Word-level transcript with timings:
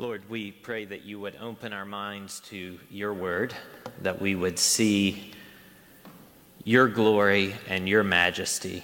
Lord, 0.00 0.30
we 0.30 0.50
pray 0.50 0.86
that 0.86 1.04
you 1.04 1.20
would 1.20 1.36
open 1.42 1.74
our 1.74 1.84
minds 1.84 2.40
to 2.48 2.78
your 2.90 3.12
word, 3.12 3.52
that 4.00 4.18
we 4.18 4.34
would 4.34 4.58
see 4.58 5.32
your 6.64 6.88
glory 6.88 7.54
and 7.68 7.86
your 7.86 8.02
majesty, 8.02 8.82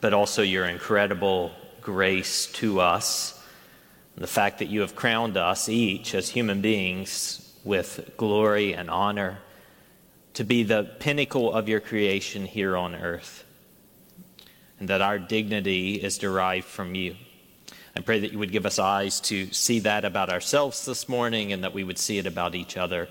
but 0.00 0.14
also 0.14 0.42
your 0.42 0.66
incredible 0.66 1.50
grace 1.80 2.46
to 2.52 2.78
us. 2.78 3.44
The 4.16 4.28
fact 4.28 4.60
that 4.60 4.68
you 4.68 4.82
have 4.82 4.94
crowned 4.94 5.36
us 5.36 5.68
each 5.68 6.14
as 6.14 6.28
human 6.28 6.60
beings 6.60 7.52
with 7.64 8.12
glory 8.16 8.72
and 8.72 8.88
honor 8.88 9.38
to 10.34 10.44
be 10.44 10.62
the 10.62 10.84
pinnacle 11.00 11.52
of 11.52 11.68
your 11.68 11.80
creation 11.80 12.46
here 12.46 12.76
on 12.76 12.94
earth, 12.94 13.44
and 14.78 14.88
that 14.90 15.02
our 15.02 15.18
dignity 15.18 15.94
is 15.94 16.18
derived 16.18 16.66
from 16.66 16.94
you. 16.94 17.16
I 17.96 18.00
pray 18.00 18.20
that 18.20 18.30
you 18.30 18.38
would 18.38 18.52
give 18.52 18.66
us 18.66 18.78
eyes 18.78 19.20
to 19.22 19.50
see 19.52 19.78
that 19.80 20.04
about 20.04 20.28
ourselves 20.28 20.84
this 20.84 21.08
morning 21.08 21.54
and 21.54 21.64
that 21.64 21.72
we 21.72 21.82
would 21.82 21.96
see 21.96 22.18
it 22.18 22.26
about 22.26 22.54
each 22.54 22.76
other. 22.76 23.08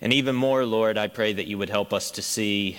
And 0.00 0.12
even 0.12 0.34
more, 0.34 0.66
Lord, 0.66 0.98
I 0.98 1.06
pray 1.06 1.32
that 1.32 1.46
you 1.46 1.56
would 1.56 1.70
help 1.70 1.92
us 1.92 2.10
to 2.12 2.22
see 2.22 2.76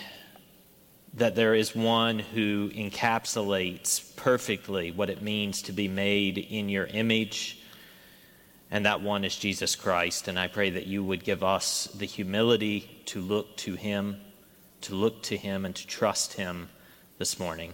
that 1.13 1.35
there 1.35 1.55
is 1.55 1.73
one 1.73 2.19
who 2.19 2.69
encapsulates 2.71 4.13
perfectly 4.17 4.91
what 4.91 5.09
it 5.09 5.21
means 5.21 5.61
to 5.63 5.71
be 5.71 5.87
made 5.87 6.37
in 6.37 6.67
your 6.67 6.87
image, 6.87 7.59
and 8.69 8.85
that 8.85 8.99
one 8.99 9.23
is 9.23 9.37
Jesus 9.37 9.73
Christ. 9.73 10.27
And 10.27 10.37
I 10.37 10.49
pray 10.49 10.69
that 10.71 10.85
you 10.85 11.01
would 11.01 11.23
give 11.23 11.45
us 11.45 11.85
the 11.95 12.05
humility 12.05 13.03
to 13.05 13.21
look 13.21 13.55
to 13.57 13.75
him, 13.75 14.19
to 14.81 14.95
look 14.95 15.23
to 15.23 15.37
him, 15.37 15.63
and 15.63 15.73
to 15.73 15.87
trust 15.87 16.33
him 16.33 16.67
this 17.19 17.39
morning. 17.39 17.71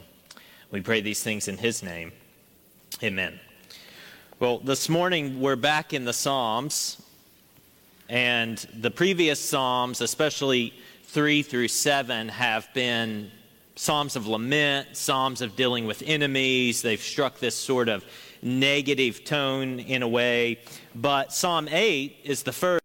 We 0.70 0.82
pray 0.82 1.02
these 1.02 1.24
things 1.24 1.48
in 1.48 1.58
his 1.58 1.82
name. 1.82 2.12
Amen. 3.02 3.40
Well, 4.40 4.60
this 4.60 4.88
morning 4.88 5.40
we're 5.42 5.56
back 5.56 5.94
in 5.94 6.06
the 6.06 6.14
Psalms, 6.14 7.02
and 8.08 8.58
the 8.80 8.92
previous 8.92 9.40
Psalms, 9.40 10.02
especially 10.02 10.74
3 11.06 11.42
through 11.42 11.70
7, 11.70 12.30
have 12.30 12.72
been 12.74 13.32
Psalms 13.76 14.16
of 14.16 14.28
lament, 14.28 14.96
Psalms 14.96 15.42
of 15.42 15.56
dealing 15.56 15.88
with 15.88 16.04
enemies. 16.06 16.82
They've 16.82 17.02
struck 17.02 17.40
this 17.40 17.56
sort 17.56 17.90
of 17.90 18.06
negative 18.42 19.24
tone 19.24 19.80
in 19.80 20.04
a 20.04 20.08
way. 20.08 20.60
But 20.94 21.34
Psalm 21.34 21.68
8 21.70 22.18
is 22.24 22.44
the 22.44 22.52
first. 22.52 22.83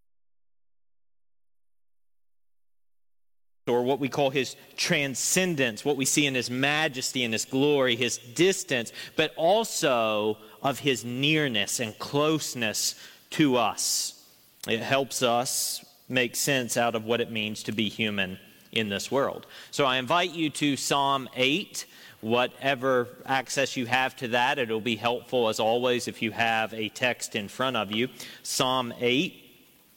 What 3.98 4.02
we 4.02 4.08
call 4.08 4.30
his 4.30 4.54
transcendence, 4.76 5.84
what 5.84 5.96
we 5.96 6.04
see 6.04 6.24
in 6.24 6.36
his 6.36 6.48
majesty 6.48 7.24
and 7.24 7.34
his 7.34 7.44
glory, 7.44 7.96
his 7.96 8.16
distance, 8.16 8.92
but 9.16 9.34
also 9.34 10.38
of 10.62 10.78
his 10.78 11.04
nearness 11.04 11.80
and 11.80 11.98
closeness 11.98 12.94
to 13.30 13.56
us. 13.56 14.24
It 14.68 14.78
helps 14.78 15.20
us 15.20 15.84
make 16.08 16.36
sense 16.36 16.76
out 16.76 16.94
of 16.94 17.06
what 17.06 17.20
it 17.20 17.32
means 17.32 17.64
to 17.64 17.72
be 17.72 17.88
human 17.88 18.38
in 18.70 18.88
this 18.88 19.10
world. 19.10 19.46
So 19.72 19.84
I 19.84 19.96
invite 19.96 20.30
you 20.30 20.48
to 20.50 20.76
Psalm 20.76 21.28
8. 21.34 21.84
Whatever 22.20 23.08
access 23.26 23.76
you 23.76 23.86
have 23.86 24.14
to 24.16 24.28
that, 24.28 24.60
it'll 24.60 24.80
be 24.80 24.94
helpful 24.94 25.48
as 25.48 25.58
always 25.58 26.06
if 26.06 26.22
you 26.22 26.30
have 26.30 26.72
a 26.72 26.88
text 26.90 27.34
in 27.34 27.48
front 27.48 27.76
of 27.76 27.90
you. 27.90 28.08
Psalm 28.44 28.94
8, 29.00 29.34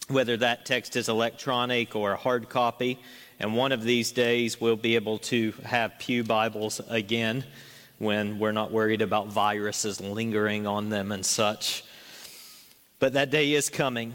whether 0.07 0.37
that 0.37 0.65
text 0.65 0.95
is 0.95 1.07
electronic 1.07 1.95
or 1.95 2.13
a 2.13 2.17
hard 2.17 2.49
copy. 2.49 2.99
And 3.41 3.55
one 3.55 3.71
of 3.71 3.81
these 3.81 4.11
days, 4.11 4.61
we'll 4.61 4.75
be 4.75 4.93
able 4.93 5.17
to 5.17 5.51
have 5.65 5.97
Pew 5.97 6.23
Bibles 6.23 6.79
again 6.89 7.43
when 7.97 8.37
we're 8.37 8.51
not 8.51 8.71
worried 8.71 9.01
about 9.01 9.29
viruses 9.29 9.99
lingering 9.99 10.67
on 10.67 10.89
them 10.89 11.11
and 11.11 11.25
such. 11.25 11.83
But 12.99 13.13
that 13.13 13.31
day 13.31 13.53
is 13.53 13.67
coming. 13.67 14.13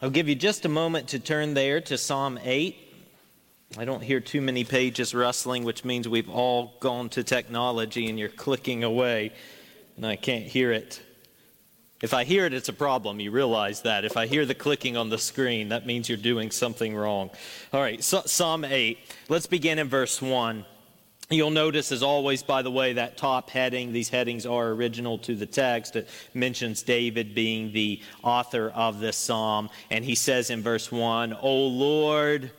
I'll 0.00 0.10
give 0.10 0.28
you 0.28 0.36
just 0.36 0.64
a 0.64 0.68
moment 0.68 1.08
to 1.08 1.18
turn 1.18 1.54
there 1.54 1.80
to 1.80 1.98
Psalm 1.98 2.38
8. 2.44 2.76
I 3.76 3.84
don't 3.84 4.00
hear 4.00 4.20
too 4.20 4.40
many 4.40 4.62
pages 4.62 5.12
rustling, 5.12 5.64
which 5.64 5.84
means 5.84 6.08
we've 6.08 6.30
all 6.30 6.74
gone 6.78 7.08
to 7.08 7.24
technology 7.24 8.08
and 8.08 8.16
you're 8.16 8.28
clicking 8.28 8.84
away, 8.84 9.32
and 9.96 10.06
I 10.06 10.14
can't 10.14 10.44
hear 10.44 10.70
it. 10.70 11.02
If 12.02 12.12
I 12.12 12.24
hear 12.24 12.46
it, 12.46 12.52
it's 12.52 12.68
a 12.68 12.72
problem. 12.72 13.20
You 13.20 13.30
realize 13.30 13.82
that. 13.82 14.04
If 14.04 14.16
I 14.16 14.26
hear 14.26 14.44
the 14.44 14.56
clicking 14.56 14.96
on 14.96 15.08
the 15.08 15.18
screen, 15.18 15.68
that 15.68 15.86
means 15.86 16.08
you're 16.08 16.18
doing 16.18 16.50
something 16.50 16.96
wrong. 16.96 17.30
All 17.72 17.80
right, 17.80 18.02
so, 18.02 18.22
Psalm 18.26 18.64
8. 18.64 18.98
Let's 19.28 19.46
begin 19.46 19.78
in 19.78 19.88
verse 19.88 20.20
1. 20.20 20.64
You'll 21.30 21.50
notice, 21.50 21.92
as 21.92 22.02
always, 22.02 22.42
by 22.42 22.62
the 22.62 22.70
way, 22.70 22.94
that 22.94 23.16
top 23.16 23.50
heading, 23.50 23.92
these 23.92 24.08
headings 24.08 24.44
are 24.44 24.70
original 24.70 25.16
to 25.18 25.36
the 25.36 25.46
text. 25.46 25.94
It 25.96 26.08
mentions 26.34 26.82
David 26.82 27.34
being 27.34 27.72
the 27.72 28.02
author 28.22 28.70
of 28.70 28.98
this 28.98 29.16
psalm. 29.16 29.70
And 29.90 30.04
he 30.04 30.16
says 30.16 30.50
in 30.50 30.60
verse 30.60 30.90
1, 30.90 31.32
O 31.40 31.66
Lord, 31.68 32.50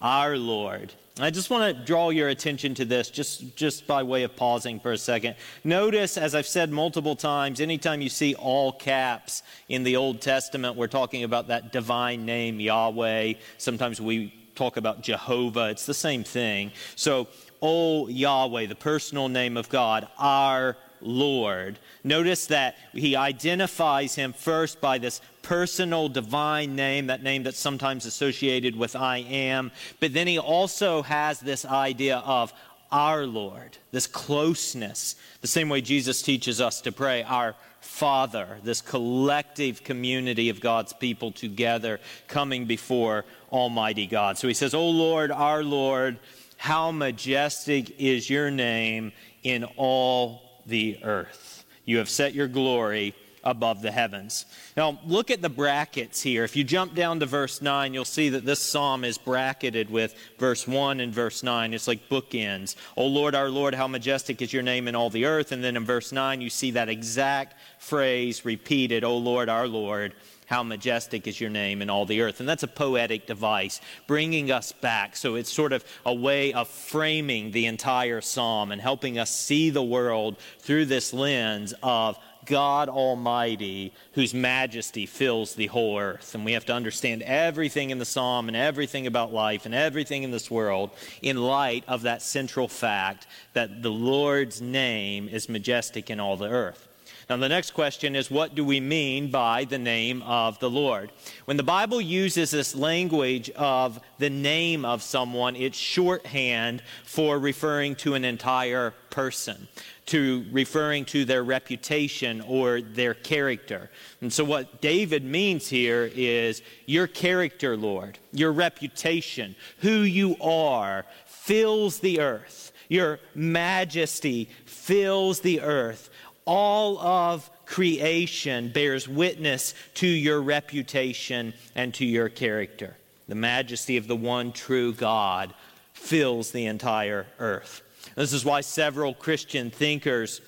our 0.00 0.38
Lord. 0.38 0.94
I 1.18 1.30
just 1.30 1.48
want 1.48 1.74
to 1.74 1.84
draw 1.84 2.10
your 2.10 2.28
attention 2.28 2.74
to 2.74 2.84
this 2.84 3.08
just, 3.08 3.56
just 3.56 3.86
by 3.86 4.02
way 4.02 4.24
of 4.24 4.36
pausing 4.36 4.78
for 4.78 4.92
a 4.92 4.98
second. 4.98 5.36
Notice, 5.64 6.18
as 6.18 6.34
I've 6.34 6.46
said 6.46 6.70
multiple 6.70 7.16
times, 7.16 7.58
anytime 7.58 8.02
you 8.02 8.10
see 8.10 8.34
all 8.34 8.70
caps 8.70 9.42
in 9.70 9.82
the 9.82 9.96
Old 9.96 10.20
Testament, 10.20 10.76
we're 10.76 10.88
talking 10.88 11.24
about 11.24 11.48
that 11.48 11.72
divine 11.72 12.26
name, 12.26 12.60
Yahweh. 12.60 13.32
Sometimes 13.56 13.98
we 13.98 14.34
talk 14.54 14.76
about 14.76 15.00
Jehovah. 15.00 15.70
It's 15.70 15.86
the 15.86 15.94
same 15.94 16.22
thing. 16.22 16.70
So, 16.96 17.28
O 17.62 18.08
Yahweh, 18.08 18.66
the 18.66 18.74
personal 18.74 19.30
name 19.30 19.56
of 19.56 19.70
God, 19.70 20.08
our 20.18 20.76
Lord. 21.06 21.78
Notice 22.04 22.46
that 22.46 22.76
he 22.92 23.16
identifies 23.16 24.14
him 24.14 24.32
first 24.32 24.80
by 24.80 24.98
this 24.98 25.20
personal 25.42 26.08
divine 26.08 26.74
name, 26.74 27.06
that 27.06 27.22
name 27.22 27.44
that's 27.44 27.58
sometimes 27.58 28.04
associated 28.04 28.76
with 28.76 28.96
I 28.96 29.18
am. 29.18 29.70
But 30.00 30.12
then 30.12 30.26
he 30.26 30.38
also 30.38 31.02
has 31.02 31.40
this 31.40 31.64
idea 31.64 32.18
of 32.18 32.52
our 32.90 33.26
Lord, 33.26 33.78
this 33.90 34.06
closeness, 34.06 35.16
the 35.40 35.46
same 35.46 35.68
way 35.68 35.80
Jesus 35.80 36.22
teaches 36.22 36.60
us 36.60 36.80
to 36.82 36.92
pray, 36.92 37.22
our 37.22 37.54
Father, 37.80 38.58
this 38.62 38.80
collective 38.80 39.84
community 39.84 40.48
of 40.48 40.60
God's 40.60 40.92
people 40.92 41.30
together 41.30 42.00
coming 42.26 42.64
before 42.64 43.24
Almighty 43.52 44.06
God. 44.06 44.38
So 44.38 44.48
he 44.48 44.54
says, 44.54 44.74
O 44.74 44.88
Lord, 44.88 45.30
our 45.30 45.62
Lord, 45.62 46.18
how 46.56 46.90
majestic 46.90 48.00
is 48.00 48.28
your 48.28 48.50
name 48.50 49.12
in 49.42 49.64
all 49.76 50.45
the 50.66 50.98
earth. 51.02 51.64
You 51.84 51.98
have 51.98 52.08
set 52.08 52.34
your 52.34 52.48
glory 52.48 53.14
above 53.46 53.80
the 53.80 53.92
heavens. 53.92 54.44
Now, 54.76 54.98
look 55.06 55.30
at 55.30 55.40
the 55.40 55.48
brackets 55.48 56.20
here. 56.20 56.42
If 56.42 56.56
you 56.56 56.64
jump 56.64 56.94
down 56.94 57.20
to 57.20 57.26
verse 57.26 57.62
9, 57.62 57.94
you'll 57.94 58.04
see 58.04 58.28
that 58.30 58.44
this 58.44 58.58
psalm 58.58 59.04
is 59.04 59.18
bracketed 59.18 59.88
with 59.88 60.14
verse 60.36 60.66
1 60.66 60.98
and 60.98 61.14
verse 61.14 61.44
9. 61.44 61.72
It's 61.72 61.86
like 61.86 62.08
bookends. 62.08 62.74
O 62.96 63.06
Lord, 63.06 63.36
our 63.36 63.48
Lord, 63.48 63.74
how 63.74 63.86
majestic 63.86 64.42
is 64.42 64.52
your 64.52 64.64
name 64.64 64.88
in 64.88 64.96
all 64.96 65.10
the 65.10 65.26
earth. 65.26 65.52
And 65.52 65.62
then 65.62 65.76
in 65.76 65.84
verse 65.84 66.10
9, 66.10 66.40
you 66.40 66.50
see 66.50 66.72
that 66.72 66.88
exact 66.88 67.54
phrase 67.78 68.44
repeated, 68.44 69.04
O 69.04 69.16
Lord, 69.16 69.48
our 69.48 69.68
Lord 69.68 70.12
how 70.46 70.62
majestic 70.62 71.26
is 71.26 71.40
your 71.40 71.50
name 71.50 71.82
in 71.82 71.90
all 71.90 72.06
the 72.06 72.22
earth. 72.22 72.40
And 72.40 72.48
that's 72.48 72.62
a 72.62 72.68
poetic 72.68 73.26
device, 73.26 73.80
bringing 74.06 74.50
us 74.50 74.72
back. 74.72 75.16
So 75.16 75.34
it's 75.34 75.52
sort 75.52 75.72
of 75.72 75.84
a 76.04 76.14
way 76.14 76.52
of 76.52 76.68
framing 76.68 77.50
the 77.50 77.66
entire 77.66 78.20
psalm 78.20 78.72
and 78.72 78.80
helping 78.80 79.18
us 79.18 79.30
see 79.30 79.70
the 79.70 79.82
world 79.82 80.36
through 80.60 80.86
this 80.86 81.12
lens 81.12 81.74
of 81.82 82.18
God 82.46 82.88
Almighty, 82.88 83.92
whose 84.12 84.32
majesty 84.32 85.04
fills 85.04 85.54
the 85.54 85.66
whole 85.66 85.98
earth. 85.98 86.34
And 86.34 86.44
we 86.44 86.52
have 86.52 86.64
to 86.66 86.72
understand 86.72 87.22
everything 87.22 87.90
in 87.90 87.98
the 87.98 88.04
psalm 88.04 88.48
and 88.48 88.56
everything 88.56 89.06
about 89.06 89.32
life 89.32 89.66
and 89.66 89.74
everything 89.74 90.22
in 90.22 90.30
this 90.30 90.50
world 90.50 90.90
in 91.20 91.36
light 91.36 91.84
of 91.88 92.02
that 92.02 92.22
central 92.22 92.68
fact 92.68 93.26
that 93.52 93.82
the 93.82 93.90
Lord's 93.90 94.62
name 94.62 95.28
is 95.28 95.48
majestic 95.48 96.08
in 96.08 96.20
all 96.20 96.36
the 96.36 96.48
earth. 96.48 96.88
Now, 97.28 97.36
the 97.38 97.48
next 97.48 97.72
question 97.72 98.14
is 98.14 98.30
what 98.30 98.54
do 98.54 98.64
we 98.64 98.78
mean 98.78 99.32
by 99.32 99.64
the 99.64 99.78
name 99.78 100.22
of 100.22 100.60
the 100.60 100.70
Lord? 100.70 101.10
When 101.46 101.56
the 101.56 101.64
Bible 101.64 102.00
uses 102.00 102.52
this 102.52 102.72
language 102.76 103.50
of 103.50 103.98
the 104.18 104.30
name 104.30 104.84
of 104.84 105.02
someone, 105.02 105.56
it's 105.56 105.76
shorthand 105.76 106.84
for 107.04 107.40
referring 107.40 107.96
to 107.96 108.14
an 108.14 108.24
entire 108.24 108.92
person, 109.10 109.66
to 110.06 110.44
referring 110.52 111.04
to 111.06 111.24
their 111.24 111.42
reputation 111.42 112.42
or 112.42 112.80
their 112.80 113.14
character. 113.14 113.90
And 114.20 114.32
so, 114.32 114.44
what 114.44 114.80
David 114.80 115.24
means 115.24 115.68
here 115.68 116.08
is 116.14 116.62
your 116.86 117.08
character, 117.08 117.76
Lord, 117.76 118.20
your 118.30 118.52
reputation, 118.52 119.56
who 119.78 120.02
you 120.02 120.36
are, 120.40 121.04
fills 121.26 121.98
the 121.98 122.20
earth. 122.20 122.70
Your 122.88 123.18
majesty 123.34 124.48
fills 124.64 125.40
the 125.40 125.60
earth 125.60 126.08
all 126.46 126.98
of 126.98 127.50
creation 127.66 128.70
bears 128.70 129.08
witness 129.08 129.74
to 129.94 130.06
your 130.06 130.40
reputation 130.40 131.52
and 131.74 131.92
to 131.94 132.04
your 132.04 132.28
character. 132.28 132.96
The 133.28 133.34
majesty 133.34 133.96
of 133.96 134.06
the 134.06 134.16
one 134.16 134.52
true 134.52 134.92
God 134.92 135.52
fills 135.92 136.52
the 136.52 136.66
entire 136.66 137.26
earth. 137.38 137.82
This 138.14 138.32
is 138.32 138.44
why 138.44 138.60
several 138.60 139.12
Christian 139.12 139.70
thinkers 139.70 140.40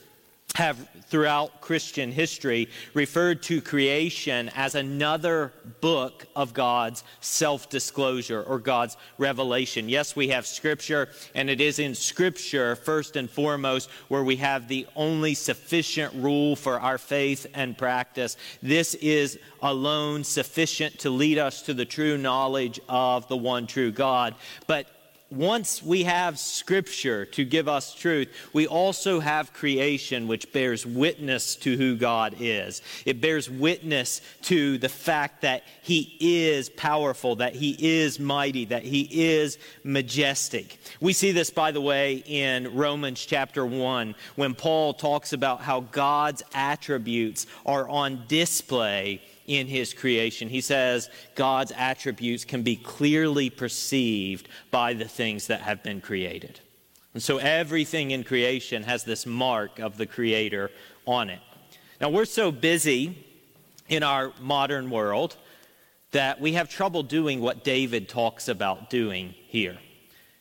have 0.54 0.88
throughout 1.08 1.60
Christian 1.60 2.10
history 2.10 2.68
referred 2.92 3.42
to 3.44 3.60
creation 3.60 4.50
as 4.54 4.74
another 4.74 5.52
book 5.80 6.26
of 6.34 6.52
God's 6.52 7.04
self 7.20 7.70
disclosure 7.70 8.42
or 8.42 8.58
God's 8.58 8.96
revelation. 9.18 9.88
Yes, 9.88 10.16
we 10.16 10.28
have 10.28 10.46
Scripture, 10.46 11.08
and 11.34 11.48
it 11.48 11.60
is 11.60 11.78
in 11.78 11.94
Scripture, 11.94 12.76
first 12.76 13.16
and 13.16 13.30
foremost, 13.30 13.88
where 14.08 14.24
we 14.24 14.36
have 14.36 14.68
the 14.68 14.86
only 14.96 15.34
sufficient 15.34 16.12
rule 16.14 16.56
for 16.56 16.80
our 16.80 16.98
faith 16.98 17.46
and 17.54 17.78
practice. 17.78 18.36
This 18.62 18.94
is 18.94 19.38
alone 19.62 20.24
sufficient 20.24 20.98
to 21.00 21.10
lead 21.10 21.38
us 21.38 21.62
to 21.62 21.74
the 21.74 21.84
true 21.84 22.18
knowledge 22.18 22.80
of 22.88 23.28
the 23.28 23.36
one 23.36 23.66
true 23.66 23.92
God. 23.92 24.34
But 24.66 24.88
once 25.30 25.82
we 25.82 26.04
have 26.04 26.38
Scripture 26.38 27.26
to 27.26 27.44
give 27.44 27.68
us 27.68 27.94
truth, 27.94 28.28
we 28.54 28.66
also 28.66 29.20
have 29.20 29.52
creation 29.52 30.26
which 30.26 30.50
bears 30.52 30.86
witness 30.86 31.54
to 31.56 31.76
who 31.76 31.96
God 31.96 32.36
is. 32.40 32.80
It 33.04 33.20
bears 33.20 33.50
witness 33.50 34.22
to 34.42 34.78
the 34.78 34.88
fact 34.88 35.42
that 35.42 35.64
He 35.82 36.16
is 36.18 36.70
powerful, 36.70 37.36
that 37.36 37.54
He 37.54 37.76
is 37.78 38.18
mighty, 38.18 38.64
that 38.66 38.84
He 38.84 39.02
is 39.10 39.58
majestic. 39.84 40.78
We 41.00 41.12
see 41.12 41.32
this, 41.32 41.50
by 41.50 41.72
the 41.72 41.80
way, 41.80 42.22
in 42.26 42.74
Romans 42.74 43.24
chapter 43.24 43.66
1, 43.66 44.14
when 44.36 44.54
Paul 44.54 44.94
talks 44.94 45.34
about 45.34 45.60
how 45.60 45.80
God's 45.80 46.42
attributes 46.54 47.46
are 47.66 47.86
on 47.86 48.24
display 48.28 49.20
in 49.48 49.66
his 49.66 49.92
creation. 49.92 50.48
He 50.48 50.60
says 50.60 51.10
God's 51.34 51.72
attributes 51.74 52.44
can 52.44 52.62
be 52.62 52.76
clearly 52.76 53.50
perceived 53.50 54.48
by 54.70 54.94
the 54.94 55.08
things 55.08 55.48
that 55.48 55.62
have 55.62 55.82
been 55.82 56.00
created. 56.00 56.60
And 57.14 57.22
so 57.22 57.38
everything 57.38 58.12
in 58.12 58.22
creation 58.22 58.84
has 58.84 59.02
this 59.02 59.26
mark 59.26 59.80
of 59.80 59.96
the 59.96 60.06
Creator 60.06 60.70
on 61.06 61.30
it. 61.30 61.40
Now, 62.00 62.10
we're 62.10 62.26
so 62.26 62.52
busy 62.52 63.26
in 63.88 64.02
our 64.02 64.32
modern 64.40 64.90
world 64.90 65.36
that 66.12 66.40
we 66.40 66.52
have 66.52 66.68
trouble 66.68 67.02
doing 67.02 67.40
what 67.40 67.64
David 67.64 68.08
talks 68.08 68.48
about 68.48 68.90
doing 68.90 69.34
here. 69.48 69.78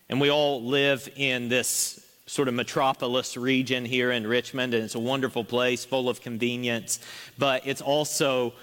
And 0.10 0.22
we 0.22 0.30
all 0.30 0.64
live 0.64 1.10
in 1.16 1.50
this 1.50 2.00
sort 2.28 2.48
of 2.48 2.54
metropolis 2.54 3.38
region 3.38 3.86
here 3.86 4.12
in 4.12 4.28
Richmond, 4.28 4.74
and 4.74 4.84
it's 4.84 4.96
a 4.96 5.00
wonderful 5.00 5.44
place 5.44 5.86
full 5.86 6.10
of 6.10 6.22
convenience, 6.22 7.00
but 7.38 7.66
it's 7.66 7.82
also 7.82 8.54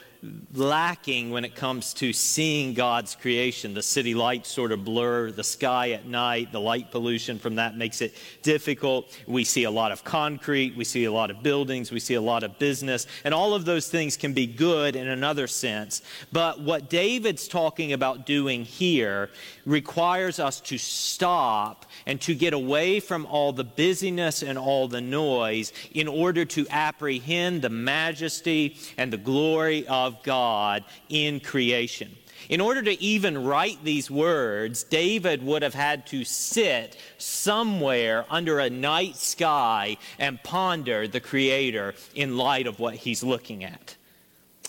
lacking 0.55 1.31
when 1.31 1.45
it 1.45 1.55
comes 1.55 1.93
to 1.95 2.13
seeing 2.13 2.75
God's 2.75 3.15
creation. 3.15 3.75
The 3.75 3.83
city 3.83 4.15
lights 4.15 4.51
sort 4.51 4.73
of 4.73 4.85
blur 4.85 5.31
the 5.31 5.45
sky 5.45 5.91
at 5.91 6.07
night. 6.07 6.53
The 6.53 6.61
light 6.61 6.91
pollution 6.91 7.39
from 7.39 7.57
that 7.57 7.77
makes 7.77 8.01
it 8.01 8.15
difficult. 8.43 9.17
We 9.27 9.45
see 9.45 9.65
a 9.65 9.71
lot 9.71 9.93
of 9.93 10.05
concrete. 10.05 10.77
We 10.77 10.85
see 10.85 11.05
a 11.05 11.13
lot 11.13 11.31
of 11.31 11.43
buildings. 11.43 11.91
We 11.91 12.01
see 12.01 12.15
a 12.15 12.21
lot 12.21 12.43
of 12.43 12.59
business. 12.59 13.07
And 13.25 13.35
all 13.35 13.55
of 13.55 13.65
those 13.65 13.89
things 13.89 14.17
can 14.17 14.33
be 14.33 14.47
good 14.47 14.97
in 14.97 15.09
another 15.09 15.47
sense. 15.47 16.03
But 16.33 16.61
what 16.61 16.89
David's 16.89 17.49
talking 17.49 17.93
about 17.93 18.27
doing 18.27 18.65
here 18.65 19.31
requires 19.67 20.39
us 20.39 20.61
to 20.61 20.79
stop 20.79 21.87
and 22.07 22.21
to 22.23 22.35
get 22.35 22.53
away 22.53 23.01
from 23.01 23.27
all 23.27 23.53
the 23.53 23.65
busyness 23.65 24.43
and 24.43 24.59
all 24.59 24.89
the 24.89 25.01
noise 25.01 25.73
in 25.93 26.09
order 26.09 26.45
to 26.45 26.67
apprehend 26.71 27.63
the 27.63 27.71
majesty 27.71 28.77
and 28.97 29.13
the 29.13 29.19
glory 29.19 29.87
of 29.87 30.14
God 30.23 30.85
in 31.09 31.41
creation. 31.41 32.15
In 32.49 32.61
order 32.61 32.83
to 32.83 33.03
even 33.03 33.45
write 33.45 33.83
these 33.85 34.11
words, 34.11 34.83
David 34.85 35.43
would 35.43 35.63
have 35.63 35.75
had 35.75 36.07
to 36.09 36.25
sit 36.25 36.97
somewhere 37.17 38.27
under 38.29 38.59
a 38.59 38.69
night 38.69 39.17
sky 39.17 39.97
and 40.19 40.43
ponder 40.43 41.09
the 41.09 41.21
Creator 41.21 41.95
in 42.15 42.37
light 42.37 42.67
of 42.67 42.79
what 42.79 42.95
he's 42.95 43.23
looking 43.23 43.65
at. 43.65 43.97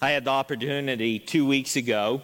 I 0.01 0.11
had 0.11 0.25
the 0.25 0.31
opportunity 0.31 1.19
two 1.19 1.45
weeks 1.45 1.75
ago 1.75 2.21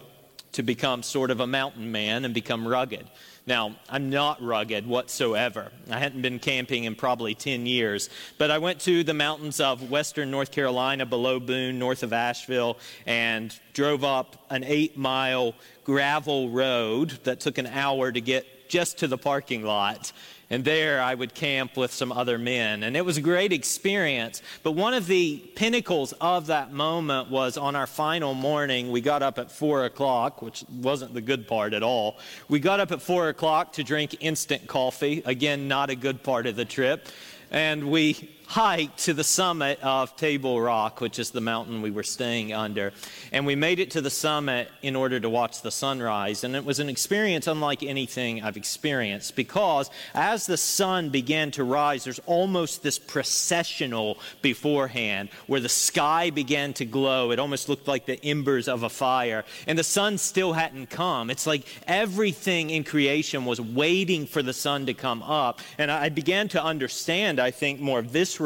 to 0.52 0.62
become 0.62 1.02
sort 1.02 1.30
of 1.30 1.40
a 1.40 1.46
mountain 1.46 1.90
man 1.92 2.24
and 2.24 2.32
become 2.32 2.66
rugged. 2.66 3.06
Now, 3.44 3.74
I'm 3.88 4.08
not 4.08 4.40
rugged 4.40 4.86
whatsoever. 4.86 5.72
I 5.90 5.98
hadn't 5.98 6.22
been 6.22 6.38
camping 6.38 6.84
in 6.84 6.94
probably 6.94 7.34
10 7.34 7.66
years, 7.66 8.08
but 8.38 8.52
I 8.52 8.58
went 8.58 8.80
to 8.82 9.02
the 9.02 9.14
mountains 9.14 9.58
of 9.58 9.90
western 9.90 10.30
North 10.30 10.52
Carolina 10.52 11.06
below 11.06 11.40
Boone, 11.40 11.76
north 11.76 12.04
of 12.04 12.12
Asheville, 12.12 12.78
and 13.04 13.58
drove 13.72 14.04
up 14.04 14.46
an 14.50 14.62
eight 14.62 14.96
mile 14.96 15.54
gravel 15.82 16.50
road 16.50 17.10
that 17.24 17.40
took 17.40 17.58
an 17.58 17.66
hour 17.66 18.12
to 18.12 18.20
get 18.20 18.68
just 18.68 18.98
to 18.98 19.08
the 19.08 19.18
parking 19.18 19.64
lot 19.64 20.12
and 20.52 20.66
there 20.66 21.00
I 21.00 21.14
would 21.14 21.34
camp 21.34 21.78
with 21.78 21.92
some 21.94 22.12
other 22.12 22.38
men. 22.38 22.82
And 22.82 22.94
it 22.94 23.06
was 23.06 23.16
a 23.16 23.22
great 23.22 23.54
experience. 23.54 24.42
But 24.62 24.72
one 24.72 24.92
of 24.92 25.06
the 25.06 25.38
pinnacles 25.56 26.12
of 26.20 26.48
that 26.48 26.74
moment 26.74 27.30
was 27.30 27.56
on 27.56 27.74
our 27.74 27.86
final 27.86 28.34
morning, 28.34 28.90
we 28.90 29.00
got 29.00 29.22
up 29.22 29.38
at 29.38 29.50
4 29.50 29.86
o'clock, 29.86 30.42
which 30.42 30.62
wasn't 30.70 31.14
the 31.14 31.22
good 31.22 31.48
part 31.48 31.72
at 31.72 31.82
all. 31.82 32.18
We 32.50 32.60
got 32.60 32.80
up 32.80 32.92
at 32.92 33.00
4 33.00 33.30
o'clock 33.30 33.72
to 33.72 33.82
drink 33.82 34.14
instant 34.20 34.66
coffee. 34.66 35.22
Again, 35.24 35.68
not 35.68 35.88
a 35.88 35.94
good 35.94 36.22
part 36.22 36.46
of 36.46 36.54
the 36.54 36.66
trip. 36.66 37.08
And 37.50 37.90
we 37.90 38.30
hike 38.52 38.94
to 38.94 39.14
the 39.14 39.24
summit 39.24 39.82
of 39.82 40.14
Table 40.14 40.60
Rock, 40.60 41.00
which 41.00 41.18
is 41.18 41.30
the 41.30 41.40
mountain 41.40 41.80
we 41.80 41.90
were 41.90 42.02
staying 42.02 42.52
under. 42.52 42.92
And 43.32 43.46
we 43.46 43.56
made 43.56 43.78
it 43.78 43.92
to 43.92 44.02
the 44.02 44.10
summit 44.10 44.68
in 44.82 44.94
order 44.94 45.18
to 45.18 45.30
watch 45.30 45.62
the 45.62 45.70
sunrise. 45.70 46.44
And 46.44 46.54
it 46.54 46.62
was 46.62 46.78
an 46.78 46.90
experience 46.90 47.46
unlike 47.46 47.82
anything 47.82 48.42
I've 48.42 48.58
experienced 48.58 49.36
because 49.36 49.88
as 50.12 50.44
the 50.44 50.58
sun 50.58 51.08
began 51.08 51.50
to 51.52 51.64
rise, 51.64 52.04
there's 52.04 52.18
almost 52.26 52.82
this 52.82 52.98
processional 52.98 54.18
beforehand 54.42 55.30
where 55.46 55.60
the 55.60 55.70
sky 55.70 56.28
began 56.28 56.74
to 56.74 56.84
glow. 56.84 57.30
It 57.30 57.38
almost 57.38 57.70
looked 57.70 57.88
like 57.88 58.04
the 58.04 58.22
embers 58.22 58.68
of 58.68 58.82
a 58.82 58.90
fire. 58.90 59.46
And 59.66 59.78
the 59.78 59.82
sun 59.82 60.18
still 60.18 60.52
hadn't 60.52 60.90
come. 60.90 61.30
It's 61.30 61.46
like 61.46 61.64
everything 61.86 62.68
in 62.68 62.84
creation 62.84 63.46
was 63.46 63.62
waiting 63.62 64.26
for 64.26 64.42
the 64.42 64.52
sun 64.52 64.84
to 64.84 64.92
come 64.92 65.22
up. 65.22 65.60
And 65.78 65.90
I 65.90 66.10
began 66.10 66.48
to 66.48 66.62
understand, 66.62 67.40
I 67.40 67.50
think, 67.50 67.80
more 67.80 68.02
viscerally 68.02 68.41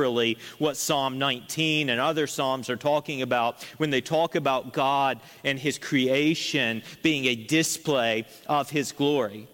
what 0.58 0.76
Psalm 0.76 1.19
19 1.19 1.88
and 1.88 2.00
other 2.00 2.26
Psalms 2.26 2.69
are 2.69 2.76
talking 2.76 3.22
about 3.22 3.62
when 3.78 3.90
they 3.90 4.00
talk 4.00 4.34
about 4.34 4.72
God 4.72 5.20
and 5.44 5.58
His 5.58 5.78
creation 5.78 6.82
being 7.02 7.25
a 7.26 7.34
display 7.34 8.26
of 8.46 8.70
His 8.70 8.93
glory. 8.93 9.48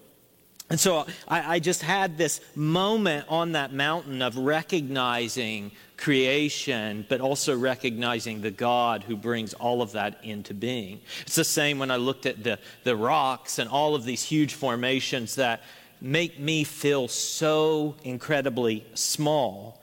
And 0.73 0.81
so 0.81 1.06
I, 1.29 1.56
I, 1.56 1.59
just 1.59 1.83
had 1.83 2.17
this 2.17 2.41
moment 2.55 3.27
on 3.29 3.53
that 3.53 3.75
mountain 3.75 4.23
of 4.23 4.39
recognizing 4.39 5.71
creation, 5.99 7.05
but 7.11 7.21
also 7.21 7.55
recognizing 7.55 8.41
the 8.41 8.50
God 8.50 9.03
who 9.03 9.15
brings 9.15 9.53
all 9.53 9.83
of 9.83 9.93
that 9.93 10.19
into 10.25 10.55
being. 10.55 11.02
It's 11.21 11.35
the 11.35 11.45
same 11.45 11.78
when 11.78 11.90
I 11.90 11.97
looked 11.97 12.25
at 12.25 12.43
the, 12.43 12.59
the 12.85 12.97
rocks 12.97 13.59
and 13.59 13.69
all 13.69 13.95
of 13.95 14.05
these 14.05 14.23
huge 14.23 14.55
formations 14.55 15.35
that 15.35 15.62
make 16.00 16.40
me 16.40 16.64
feel 16.64 17.07
so 17.07 17.95
incredibly 18.02 18.87
small. 18.95 19.82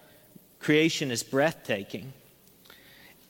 Creation 0.59 1.11
is 1.11 1.23
breathtaking. 1.23 2.13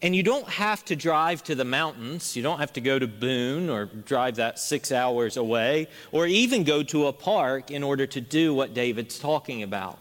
And 0.02 0.16
you 0.16 0.24
don't 0.24 0.48
have 0.48 0.86
to 0.86 0.96
drive 0.96 1.44
to 1.44 1.56
the 1.56 1.66
mountains. 1.66 2.36
You 2.36 2.42
don't 2.42 2.60
have 2.60 2.74
to 2.74 2.82
go 2.82 2.98
to 2.98 3.08
Boone 3.08 3.70
or 3.70 3.86
drive 3.86 4.36
that 4.36 4.58
six 4.58 4.92
hours 4.92 5.36
away, 5.36 5.90
or 6.12 6.26
even 6.26 6.64
go 6.64 6.84
to 6.84 7.08
a 7.08 7.14
park 7.14 7.70
in 7.70 7.84
order 7.84 8.08
to 8.08 8.22
do 8.22 8.54
what 8.54 8.74
David's 8.74 9.20
talking 9.20 9.62
about. 9.64 10.00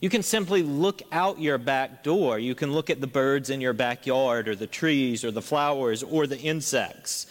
You 0.00 0.08
can 0.08 0.22
simply 0.22 0.62
look 0.62 1.02
out 1.12 1.40
your 1.40 1.58
back 1.58 2.02
door. 2.02 2.38
You 2.38 2.54
can 2.54 2.72
look 2.72 2.90
at 2.90 3.00
the 3.00 3.06
birds 3.06 3.50
in 3.50 3.60
your 3.60 3.72
backyard, 3.72 4.48
or 4.48 4.54
the 4.54 4.66
trees, 4.66 5.22
or 5.22 5.30
the 5.30 5.42
flowers, 5.42 6.02
or 6.02 6.26
the 6.26 6.38
insects. 6.38 7.26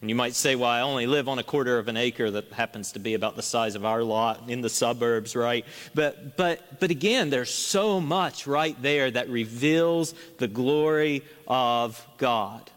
And 0.00 0.08
you 0.08 0.14
might 0.14 0.34
say, 0.34 0.54
well, 0.54 0.70
I 0.70 0.80
only 0.82 1.06
live 1.06 1.28
on 1.28 1.40
a 1.40 1.42
quarter 1.42 1.78
of 1.78 1.88
an 1.88 1.96
acre 1.96 2.30
that 2.30 2.52
happens 2.52 2.92
to 2.92 3.00
be 3.00 3.14
about 3.14 3.34
the 3.34 3.42
size 3.42 3.74
of 3.74 3.84
our 3.84 4.04
lot 4.04 4.48
in 4.48 4.60
the 4.60 4.68
suburbs, 4.68 5.34
right? 5.34 5.64
But, 5.92 6.36
but, 6.36 6.78
but 6.78 6.92
again, 6.92 7.30
there's 7.30 7.52
so 7.52 8.00
much 8.00 8.46
right 8.46 8.80
there 8.80 9.10
that 9.10 9.28
reveals 9.28 10.14
the 10.38 10.46
glory 10.46 11.24
of 11.48 12.06
God. 12.16 12.70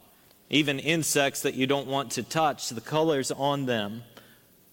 Even 0.49 0.79
insects 0.79 1.43
that 1.43 1.53
you 1.53 1.67
don't 1.67 1.87
want 1.87 2.11
to 2.13 2.23
touch, 2.23 2.69
the 2.69 2.81
colors 2.81 3.31
on 3.31 3.67
them 3.67 4.03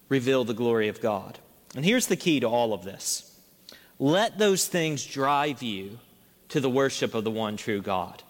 reveal 0.09 0.43
the 0.43 0.55
glory 0.55 0.87
of 0.87 0.99
God. 0.99 1.37
And 1.75 1.85
here's 1.85 2.07
the 2.07 2.15
key 2.15 2.39
to 2.39 2.47
all 2.47 2.73
of 2.73 2.83
this 2.83 3.25
let 3.99 4.39
those 4.39 4.67
things 4.67 5.05
drive 5.05 5.61
you 5.61 5.99
to 6.47 6.59
the 6.59 6.69
worship 6.69 7.13
of 7.13 7.23
the 7.23 7.31
one 7.31 7.57
true 7.57 7.81
God. 7.81 8.23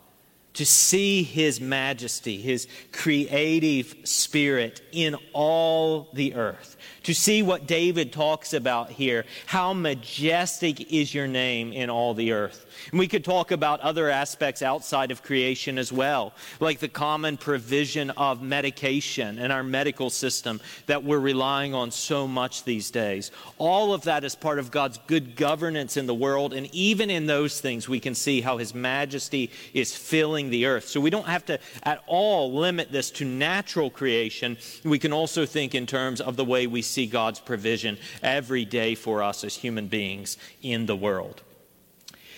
To 0.53 0.65
see 0.65 1.23
his 1.23 1.61
majesty, 1.61 2.37
his 2.37 2.67
creative 2.91 3.95
spirit 4.03 4.81
in 4.91 5.15
all 5.33 6.09
the 6.13 6.35
earth, 6.35 6.77
to 7.03 7.13
see 7.13 7.41
what 7.41 7.67
David 7.67 8.11
talks 8.11 8.53
about 8.53 8.89
here. 8.89 9.25
How 9.45 9.73
majestic 9.73 10.91
is 10.91 11.13
your 11.13 11.27
name 11.27 11.73
in 11.73 11.89
all 11.89 12.13
the 12.13 12.31
earth. 12.31 12.65
And 12.91 12.99
we 12.99 13.07
could 13.07 13.25
talk 13.25 13.51
about 13.51 13.81
other 13.81 14.09
aspects 14.09 14.61
outside 14.61 15.11
of 15.11 15.23
creation 15.23 15.77
as 15.77 15.91
well, 15.91 16.33
like 16.59 16.79
the 16.79 16.87
common 16.87 17.37
provision 17.37 18.09
of 18.11 18.41
medication 18.41 19.39
and 19.39 19.51
our 19.51 19.63
medical 19.63 20.09
system 20.09 20.61
that 20.85 21.03
we're 21.03 21.19
relying 21.19 21.73
on 21.73 21.91
so 21.91 22.27
much 22.27 22.63
these 22.63 22.91
days. 22.91 23.31
All 23.57 23.93
of 23.93 24.03
that 24.03 24.23
is 24.23 24.35
part 24.35 24.59
of 24.59 24.71
God's 24.71 24.99
good 25.07 25.35
governance 25.35 25.97
in 25.97 26.05
the 26.05 26.15
world. 26.15 26.53
And 26.53 26.73
even 26.73 27.09
in 27.09 27.25
those 27.25 27.59
things, 27.59 27.89
we 27.89 27.99
can 27.99 28.15
see 28.15 28.41
how 28.41 28.57
His 28.57 28.73
majesty 28.73 29.51
is 29.73 29.95
filling 29.95 30.49
the 30.49 30.65
earth. 30.65 30.87
So 30.87 30.99
we 30.99 31.09
don't 31.09 31.27
have 31.27 31.45
to 31.45 31.59
at 31.83 32.03
all 32.07 32.53
limit 32.53 32.91
this 32.91 33.11
to 33.11 33.25
natural 33.25 33.89
creation. 33.89 34.57
We 34.83 34.99
can 34.99 35.13
also 35.13 35.45
think 35.45 35.75
in 35.75 35.85
terms 35.85 36.21
of 36.21 36.35
the 36.35 36.45
way 36.45 36.67
we 36.67 36.81
see 36.89 37.05
God's 37.05 37.39
provision 37.39 37.97
every 38.21 38.65
day 38.65 38.95
for 38.95 39.23
us 39.23 39.43
as 39.43 39.55
human 39.55 39.87
beings 39.87 40.37
in 40.61 40.85
the 40.85 40.95
world. 40.95 41.41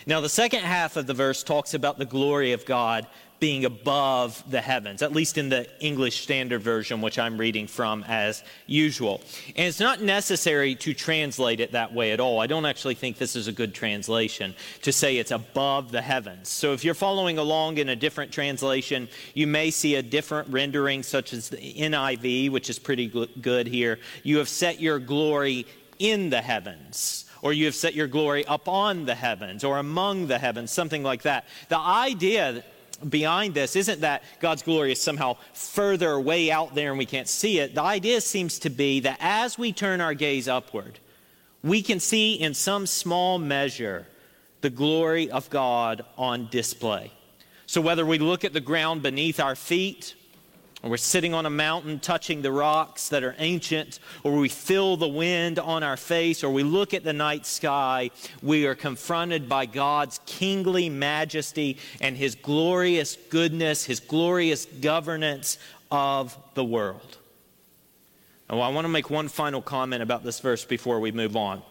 Now, 0.05 0.19
the 0.19 0.29
second 0.29 0.61
half 0.61 0.97
of 0.97 1.07
the 1.07 1.13
verse 1.13 1.43
talks 1.43 1.73
about 1.73 1.97
the 1.97 2.05
glory 2.05 2.53
of 2.53 2.65
God 2.65 3.07
being 3.41 3.65
above 3.65 4.43
the 4.51 4.61
heavens, 4.61 5.01
at 5.01 5.13
least 5.13 5.35
in 5.35 5.49
the 5.49 5.67
English 5.83 6.21
Standard 6.21 6.61
Version, 6.61 7.01
which 7.01 7.17
I'm 7.17 7.39
reading 7.39 7.65
from 7.65 8.05
as 8.07 8.43
usual. 8.67 9.19
And 9.55 9.67
it's 9.67 9.79
not 9.79 9.99
necessary 9.99 10.75
to 10.75 10.93
translate 10.93 11.59
it 11.59 11.71
that 11.71 11.91
way 11.91 12.11
at 12.11 12.19
all. 12.19 12.39
I 12.39 12.45
don't 12.45 12.67
actually 12.67 12.93
think 12.93 13.17
this 13.17 13.35
is 13.35 13.47
a 13.47 13.51
good 13.51 13.73
translation 13.73 14.53
to 14.83 14.93
say 14.93 15.17
it's 15.17 15.31
above 15.31 15.91
the 15.91 16.03
heavens. 16.03 16.49
So 16.49 16.73
if 16.73 16.85
you're 16.85 16.93
following 16.93 17.39
along 17.39 17.79
in 17.79 17.89
a 17.89 17.95
different 17.95 18.31
translation, 18.31 19.09
you 19.33 19.47
may 19.47 19.71
see 19.71 19.95
a 19.95 20.03
different 20.03 20.47
rendering, 20.49 21.01
such 21.01 21.33
as 21.33 21.49
the 21.49 21.57
NIV, 21.57 22.51
which 22.51 22.69
is 22.69 22.77
pretty 22.77 23.07
good 23.07 23.65
here. 23.65 23.97
You 24.21 24.37
have 24.37 24.49
set 24.49 24.79
your 24.79 24.99
glory 24.99 25.65
in 25.97 26.29
the 26.29 26.41
heavens 26.41 27.25
or 27.41 27.53
you 27.53 27.65
have 27.65 27.73
set 27.73 27.95
your 27.95 28.05
glory 28.05 28.45
upon 28.47 29.05
the 29.05 29.15
heavens 29.15 29.63
or 29.63 29.79
among 29.79 30.27
the 30.27 30.37
heavens, 30.37 30.69
something 30.69 31.01
like 31.01 31.23
that. 31.23 31.45
The 31.69 31.79
idea 31.79 32.63
behind 33.09 33.53
this 33.53 33.75
isn't 33.75 34.01
that 34.01 34.23
God's 34.39 34.63
glory 34.63 34.91
is 34.91 35.01
somehow 35.01 35.37
further 35.53 36.19
way 36.19 36.51
out 36.51 36.75
there 36.75 36.89
and 36.89 36.97
we 36.97 37.05
can't 37.05 37.27
see 37.27 37.59
it. 37.59 37.75
The 37.75 37.81
idea 37.81 38.21
seems 38.21 38.59
to 38.59 38.69
be 38.69 39.01
that 39.01 39.17
as 39.19 39.57
we 39.57 39.71
turn 39.71 40.01
our 40.01 40.13
gaze 40.13 40.47
upward, 40.47 40.99
we 41.63 41.81
can 41.81 41.99
see 41.99 42.33
in 42.33 42.53
some 42.53 42.87
small 42.87 43.37
measure 43.37 44.07
the 44.61 44.69
glory 44.69 45.29
of 45.29 45.49
God 45.49 46.03
on 46.17 46.47
display. 46.49 47.11
So 47.65 47.81
whether 47.81 48.05
we 48.05 48.19
look 48.19 48.43
at 48.43 48.53
the 48.53 48.59
ground 48.59 49.01
beneath 49.01 49.39
our 49.39 49.55
feet, 49.55 50.15
or 50.83 50.89
we're 50.89 50.97
sitting 50.97 51.33
on 51.33 51.45
a 51.45 51.49
mountain 51.49 51.99
touching 51.99 52.41
the 52.41 52.51
rocks 52.51 53.09
that 53.09 53.23
are 53.23 53.35
ancient, 53.37 53.99
or 54.23 54.35
we 54.35 54.49
feel 54.49 54.97
the 54.97 55.07
wind 55.07 55.59
on 55.59 55.83
our 55.83 55.97
face, 55.97 56.43
or 56.43 56.49
we 56.49 56.63
look 56.63 56.93
at 56.93 57.03
the 57.03 57.13
night 57.13 57.45
sky, 57.45 58.09
we 58.41 58.65
are 58.65 58.75
confronted 58.75 59.47
by 59.47 59.65
God's 59.65 60.19
kingly 60.25 60.89
majesty 60.89 61.77
and 61.99 62.17
His 62.17 62.35
glorious 62.35 63.17
goodness, 63.29 63.85
His 63.85 63.99
glorious 63.99 64.65
governance 64.65 65.59
of 65.91 66.35
the 66.55 66.63
world. 66.63 67.17
Now, 68.49 68.59
I 68.61 68.69
want 68.69 68.85
to 68.85 68.89
make 68.89 69.09
one 69.09 69.27
final 69.27 69.61
comment 69.61 70.01
about 70.01 70.23
this 70.23 70.39
verse 70.39 70.65
before 70.65 70.99
we 70.99 71.11
move 71.11 71.37
on. 71.37 71.61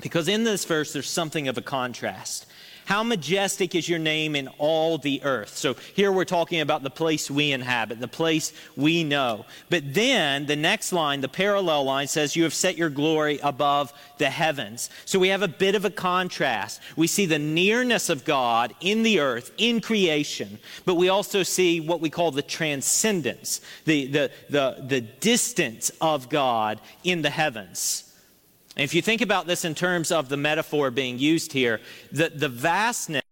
Because 0.00 0.26
in 0.26 0.42
this 0.42 0.64
verse, 0.64 0.92
there's 0.92 1.08
something 1.08 1.48
of 1.48 1.56
a 1.56 1.62
contrast. 1.62 2.46
How 2.86 3.02
majestic 3.02 3.74
is 3.74 3.88
your 3.88 3.98
name 3.98 4.36
in 4.36 4.48
all 4.58 4.98
the 4.98 5.22
earth? 5.24 5.56
So 5.56 5.74
here 5.94 6.12
we're 6.12 6.24
talking 6.24 6.60
about 6.60 6.82
the 6.82 6.90
place 6.90 7.30
we 7.30 7.52
inhabit, 7.52 7.98
the 7.98 8.08
place 8.08 8.52
we 8.76 9.04
know. 9.04 9.46
But 9.70 9.94
then 9.94 10.44
the 10.44 10.56
next 10.56 10.92
line, 10.92 11.22
the 11.22 11.28
parallel 11.28 11.84
line 11.84 12.08
says, 12.08 12.36
You 12.36 12.42
have 12.42 12.52
set 12.52 12.76
your 12.76 12.90
glory 12.90 13.38
above 13.42 13.92
the 14.18 14.28
heavens. 14.28 14.90
So 15.06 15.18
we 15.18 15.28
have 15.28 15.42
a 15.42 15.48
bit 15.48 15.74
of 15.74 15.84
a 15.84 15.90
contrast. 15.90 16.80
We 16.94 17.06
see 17.06 17.24
the 17.24 17.38
nearness 17.38 18.10
of 18.10 18.24
God 18.24 18.74
in 18.80 19.02
the 19.02 19.20
earth, 19.20 19.52
in 19.56 19.80
creation, 19.80 20.58
but 20.84 20.96
we 20.96 21.08
also 21.08 21.42
see 21.42 21.80
what 21.80 22.00
we 22.00 22.10
call 22.10 22.30
the 22.32 22.42
transcendence, 22.42 23.62
the, 23.86 24.06
the, 24.06 24.30
the, 24.50 24.84
the 24.86 25.00
distance 25.00 25.90
of 26.00 26.28
God 26.28 26.80
in 27.02 27.22
the 27.22 27.30
heavens. 27.30 28.13
And 28.76 28.82
if 28.84 28.94
you 28.94 29.02
think 29.02 29.20
about 29.20 29.46
this 29.46 29.64
in 29.64 29.74
terms 29.74 30.10
of 30.10 30.28
the 30.28 30.36
metaphor 30.36 30.90
being 30.90 31.18
used 31.18 31.52
here, 31.52 31.80
the, 32.10 32.28
the 32.28 32.48
vastness 32.48 33.22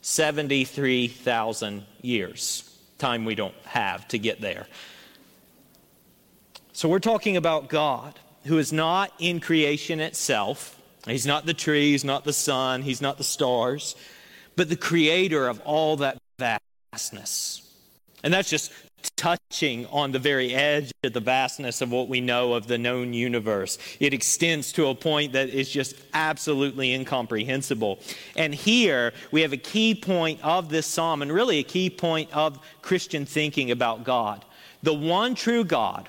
73,000 0.00 1.84
years, 2.00 2.78
time 2.98 3.24
we 3.24 3.34
don't 3.34 3.54
have 3.64 4.08
to 4.08 4.18
get 4.18 4.40
there. 4.40 4.66
So 6.72 6.88
we're 6.88 6.98
talking 6.98 7.36
about 7.36 7.68
God 7.68 8.18
who 8.44 8.58
is 8.58 8.72
not 8.72 9.12
in 9.18 9.40
creation 9.40 10.00
itself. 10.00 10.80
He's 11.06 11.26
not 11.26 11.44
the 11.44 11.54
tree, 11.54 11.92
he's 11.92 12.04
not 12.04 12.24
the 12.24 12.32
sun, 12.32 12.82
he's 12.82 13.02
not 13.02 13.18
the 13.18 13.24
stars, 13.24 13.96
but 14.56 14.68
the 14.68 14.76
creator 14.76 15.48
of 15.48 15.60
all 15.60 15.96
that 15.98 16.18
vastness. 16.38 17.62
And 18.22 18.32
that's 18.32 18.48
just 18.48 18.72
touching 19.10 19.86
on 19.86 20.12
the 20.12 20.18
very 20.18 20.54
edge 20.54 20.92
of 21.04 21.12
the 21.12 21.20
vastness 21.20 21.80
of 21.80 21.90
what 21.90 22.08
we 22.08 22.20
know 22.20 22.54
of 22.54 22.66
the 22.66 22.78
known 22.78 23.12
universe. 23.12 23.78
It 24.00 24.12
extends 24.14 24.72
to 24.72 24.86
a 24.86 24.94
point 24.94 25.32
that 25.32 25.48
is 25.48 25.70
just 25.70 25.96
absolutely 26.14 26.92
incomprehensible. 26.92 27.98
And 28.36 28.54
here 28.54 29.12
we 29.30 29.42
have 29.42 29.52
a 29.52 29.58
key 29.58 29.94
point 29.94 30.40
of 30.42 30.68
this 30.68 30.86
psalm, 30.86 31.22
and 31.22 31.32
really 31.32 31.58
a 31.58 31.64
key 31.64 31.90
point 31.90 32.30
of 32.32 32.58
Christian 32.82 33.26
thinking 33.26 33.70
about 33.70 34.04
God. 34.04 34.44
The 34.82 34.94
one 34.94 35.34
true 35.34 35.64
God 35.64 36.08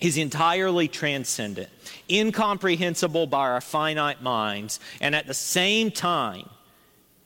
is 0.00 0.18
entirely 0.18 0.88
transcendent, 0.88 1.70
incomprehensible 2.10 3.26
by 3.26 3.48
our 3.48 3.60
finite 3.60 4.22
minds, 4.22 4.78
and 5.00 5.14
at 5.14 5.26
the 5.26 5.34
same 5.34 5.90
time, 5.90 6.48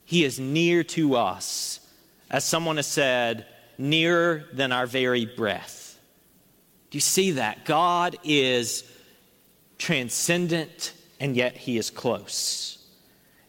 he 0.04 0.24
is 0.24 0.38
near 0.40 0.82
to 0.84 1.16
us. 1.16 1.80
As 2.30 2.44
someone 2.44 2.76
has 2.76 2.86
said, 2.86 3.46
nearer 3.80 4.44
than 4.52 4.72
our 4.72 4.86
very 4.86 5.24
breath. 5.24 5.98
Do 6.90 6.96
you 6.96 7.00
see 7.00 7.32
that? 7.32 7.64
God 7.64 8.16
is 8.22 8.84
transcendent 9.78 10.92
and 11.18 11.34
yet 11.34 11.56
he 11.56 11.78
is 11.78 11.90
close. 11.90 12.79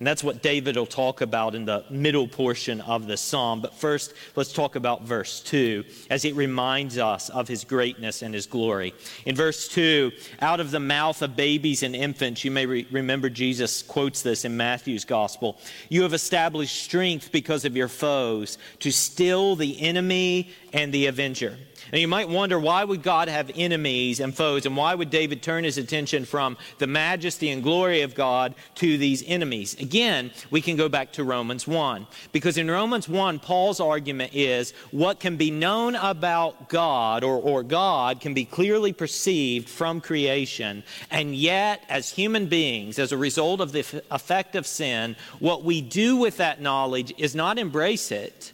And 0.02 0.08
that's 0.08 0.24
what 0.24 0.42
David 0.42 0.78
will 0.78 0.88
talk 0.88 1.22
about 1.22 1.54
in 1.54 1.66
the 1.66 1.86
middle 1.92 2.28
portion 2.28 2.82
of 2.82 3.06
the 3.06 3.16
psalm. 3.16 3.62
But 3.62 3.76
first, 3.76 4.16
let's 4.36 4.52
talk 4.52 4.76
about 4.76 5.04
verse 5.04 5.42
2 5.42 5.84
as 6.10 6.26
it 6.26 6.34
reminds 6.36 6.98
us 6.98 7.30
of 7.30 7.48
his 7.48 7.64
greatness 7.64 8.24
and 8.24 8.34
his 8.34 8.48
glory. 8.48 8.96
In 9.28 9.36
verse 9.36 9.68
2, 9.68 10.12
out 10.42 10.60
of 10.60 10.72
the 10.72 10.80
mouth 10.80 11.22
of 11.22 11.36
babies 11.36 11.84
and 11.84 11.96
infants, 11.96 12.44
you 12.44 12.50
may 12.50 12.66
re- 12.66 12.88
remember 12.90 13.30
Jesus 13.30 13.84
quotes 13.84 14.24
this 14.24 14.44
in 14.44 14.58
Matthew's 14.58 15.06
gospel. 15.06 15.60
You 15.90 16.02
have 16.02 16.16
established 16.16 16.82
strength 16.82 17.32
because 17.32 17.64
of 17.64 17.78
your 17.78 17.88
foes 17.88 18.58
to 18.80 18.90
still 18.90 19.56
the 19.56 19.80
enemy 19.82 20.50
and 20.74 20.92
the 20.92 21.06
avenger. 21.06 21.60
And 21.92 22.00
you 22.00 22.08
might 22.08 22.30
wonder 22.30 22.60
why 22.60 22.84
would 22.84 23.04
God 23.04 23.28
have 23.28 23.52
enemies 23.56 24.20
and 24.20 24.36
foes, 24.36 24.66
and 24.66 24.78
why 24.78 24.96
would 24.96 25.10
David 25.10 25.42
turn 25.42 25.64
his 25.64 25.78
attention 25.78 26.26
from 26.26 26.58
the 26.78 26.88
majesty 26.88 27.50
and 27.50 27.64
glory 27.64 28.02
of 28.02 28.16
God 28.16 28.56
to 28.76 28.98
these 28.98 29.24
enemies? 29.26 29.80
Again, 29.80 30.32
we 30.50 30.62
can 30.62 30.76
go 30.76 30.90
back 30.90 31.14
to 31.14 31.24
Romans 31.24 31.68
1. 31.68 32.08
Because 32.32 32.58
in 32.58 32.70
Romans 32.70 33.10
1, 33.10 33.40
Paul's 33.40 33.80
argument 33.80 34.34
is 34.34 34.74
what 34.92 35.20
can 35.20 35.38
be 35.38 35.52
known 35.52 35.96
about 35.96 36.70
God 36.70 37.24
or, 37.24 37.38
or 37.38 37.64
God 37.64 38.22
can 38.22 38.34
be 38.34 38.46
clearly 38.46 38.94
perceived 38.94 39.70
from 39.70 40.02
creation, 40.02 40.84
and 41.10 41.36
yet, 41.36 41.84
as 41.90 42.10
human 42.10 42.48
beings, 42.48 43.00
as 43.00 43.12
a 43.12 43.18
result 43.18 43.62
of 43.62 43.72
the 43.72 44.04
effect 44.12 44.56
of 44.56 44.68
sin, 44.68 45.16
what 45.40 45.64
we 45.64 45.82
do 45.82 46.18
with 46.18 46.38
that 46.38 46.62
knowledge 46.62 47.14
is 47.18 47.36
not 47.36 47.58
embrace 47.58 48.12
it, 48.12 48.54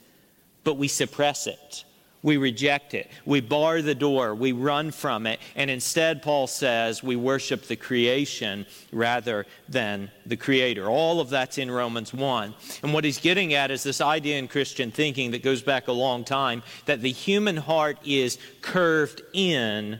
but 0.63 0.75
we 0.75 0.87
suppress 0.87 1.47
it. 1.47 1.83
We 2.23 2.37
reject 2.37 2.93
it. 2.93 3.09
We 3.25 3.41
bar 3.41 3.81
the 3.81 3.95
door. 3.95 4.33
We 4.33 4.51
run 4.51 4.91
from 4.91 5.27
it. 5.27 5.39
And 5.55 5.69
instead, 5.69 6.21
Paul 6.21 6.47
says, 6.47 7.03
we 7.03 7.15
worship 7.15 7.63
the 7.67 7.75
creation 7.75 8.65
rather 8.91 9.45
than 9.69 10.11
the 10.25 10.35
creator. 10.35 10.87
All 10.87 11.21
of 11.21 11.29
that's 11.29 11.57
in 11.57 11.69
Romans 11.69 12.13
1. 12.13 12.55
And 12.83 12.93
what 12.93 13.03
he's 13.03 13.19
getting 13.19 13.53
at 13.53 13.71
is 13.71 13.83
this 13.83 14.01
idea 14.01 14.39
in 14.39 14.47
Christian 14.47 14.91
thinking 14.91 15.31
that 15.31 15.43
goes 15.43 15.61
back 15.61 15.87
a 15.87 15.93
long 15.93 16.23
time 16.23 16.63
that 16.85 17.01
the 17.01 17.11
human 17.11 17.57
heart 17.57 17.97
is 18.03 18.39
curved 18.61 19.21
in 19.33 19.99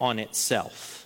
on 0.00 0.18
itself. 0.18 0.96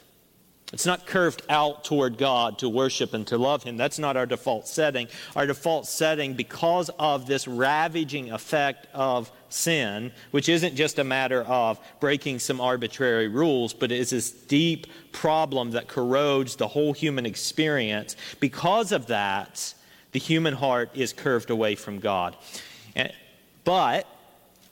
It's 0.72 0.86
not 0.86 1.06
curved 1.06 1.42
out 1.48 1.84
toward 1.84 2.18
God 2.18 2.58
to 2.58 2.68
worship 2.68 3.14
and 3.14 3.24
to 3.28 3.38
love 3.38 3.62
Him. 3.62 3.76
That's 3.76 4.00
not 4.00 4.16
our 4.16 4.26
default 4.26 4.66
setting. 4.66 5.06
Our 5.36 5.46
default 5.46 5.86
setting, 5.86 6.34
because 6.34 6.90
of 6.98 7.26
this 7.26 7.46
ravaging 7.46 8.32
effect 8.32 8.88
of 8.92 9.30
sin, 9.54 10.12
which 10.32 10.48
isn't 10.48 10.74
just 10.74 10.98
a 10.98 11.04
matter 11.04 11.42
of 11.44 11.78
breaking 12.00 12.40
some 12.40 12.60
arbitrary 12.60 13.28
rules, 13.28 13.72
but 13.72 13.92
is 13.92 14.10
this 14.10 14.30
deep 14.30 14.86
problem 15.12 15.70
that 15.70 15.88
corrodes 15.88 16.56
the 16.56 16.68
whole 16.68 16.92
human 16.92 17.24
experience. 17.24 18.16
Because 18.40 18.92
of 18.92 19.06
that, 19.06 19.74
The 20.14 20.20
human 20.20 20.54
heart 20.54 20.90
is 20.94 21.12
curved 21.12 21.50
away 21.50 21.74
from 21.74 21.98
God. 21.98 22.36
But, 23.64 24.06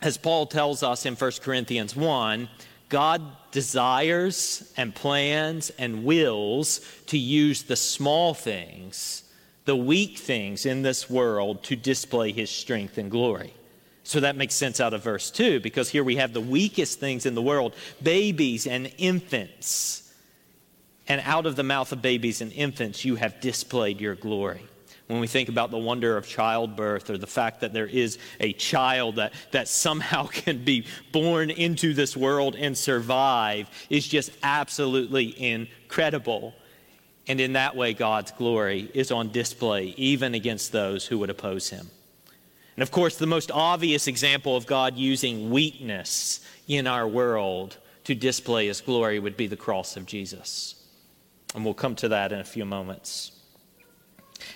as 0.00 0.16
Paul 0.16 0.46
tells 0.46 0.84
us 0.84 1.04
in 1.04 1.16
1 1.16 1.32
Corinthians 1.42 1.96
1, 1.96 2.48
God 2.88 3.22
desires 3.50 4.72
and 4.76 4.94
plans 4.94 5.70
and 5.70 6.04
wills 6.04 6.80
to 7.06 7.18
use 7.18 7.64
the 7.64 7.74
small 7.74 8.34
things, 8.34 9.24
the 9.64 9.74
weak 9.74 10.16
things 10.16 10.64
in 10.64 10.82
this 10.82 11.10
world 11.10 11.64
to 11.64 11.74
display 11.74 12.30
his 12.30 12.48
strength 12.48 12.96
and 12.96 13.10
glory. 13.10 13.52
So 14.04 14.20
that 14.20 14.36
makes 14.36 14.54
sense 14.54 14.80
out 14.80 14.94
of 14.94 15.02
verse 15.02 15.30
2 15.30 15.60
because 15.60 15.88
here 15.88 16.02
we 16.02 16.16
have 16.16 16.32
the 16.32 16.40
weakest 16.40 16.98
things 16.98 17.24
in 17.24 17.34
the 17.34 17.42
world 17.42 17.74
babies 18.02 18.66
and 18.66 18.92
infants. 18.98 20.12
And 21.08 21.20
out 21.24 21.46
of 21.46 21.56
the 21.56 21.62
mouth 21.62 21.92
of 21.92 22.02
babies 22.02 22.40
and 22.40 22.52
infants, 22.52 23.04
you 23.04 23.16
have 23.16 23.40
displayed 23.40 24.00
your 24.00 24.14
glory 24.14 24.62
when 25.12 25.20
we 25.20 25.26
think 25.26 25.48
about 25.48 25.70
the 25.70 25.78
wonder 25.78 26.16
of 26.16 26.26
childbirth 26.26 27.10
or 27.10 27.18
the 27.18 27.26
fact 27.26 27.60
that 27.60 27.72
there 27.72 27.86
is 27.86 28.18
a 28.40 28.52
child 28.54 29.16
that, 29.16 29.32
that 29.50 29.68
somehow 29.68 30.26
can 30.32 30.64
be 30.64 30.86
born 31.12 31.50
into 31.50 31.92
this 31.92 32.16
world 32.16 32.56
and 32.56 32.76
survive 32.76 33.68
is 33.90 34.06
just 34.06 34.30
absolutely 34.42 35.40
incredible. 35.40 36.54
And 37.28 37.40
in 37.40 37.52
that 37.52 37.76
way, 37.76 37.92
God's 37.94 38.32
glory 38.32 38.90
is 38.94 39.12
on 39.12 39.30
display 39.30 39.94
even 39.96 40.34
against 40.34 40.72
those 40.72 41.06
who 41.06 41.18
would 41.18 41.30
oppose 41.30 41.68
him. 41.68 41.90
And 42.76 42.82
of 42.82 42.90
course, 42.90 43.16
the 43.16 43.26
most 43.26 43.50
obvious 43.50 44.06
example 44.06 44.56
of 44.56 44.66
God 44.66 44.96
using 44.96 45.50
weakness 45.50 46.40
in 46.66 46.86
our 46.86 47.06
world 47.06 47.76
to 48.04 48.14
display 48.14 48.66
his 48.66 48.80
glory 48.80 49.18
would 49.18 49.36
be 49.36 49.46
the 49.46 49.56
cross 49.56 49.96
of 49.96 50.06
Jesus. 50.06 50.74
And 51.54 51.64
we'll 51.64 51.74
come 51.74 51.94
to 51.96 52.08
that 52.08 52.32
in 52.32 52.40
a 52.40 52.44
few 52.44 52.64
moments. 52.64 53.32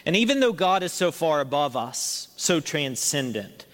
And 0.04 0.16
even 0.16 0.40
though 0.40 0.52
God 0.52 0.82
is 0.82 0.92
so 0.92 1.12
far 1.12 1.40
above 1.40 1.76
us, 1.76 2.28
so 2.36 2.60
transcendent, 2.60 3.66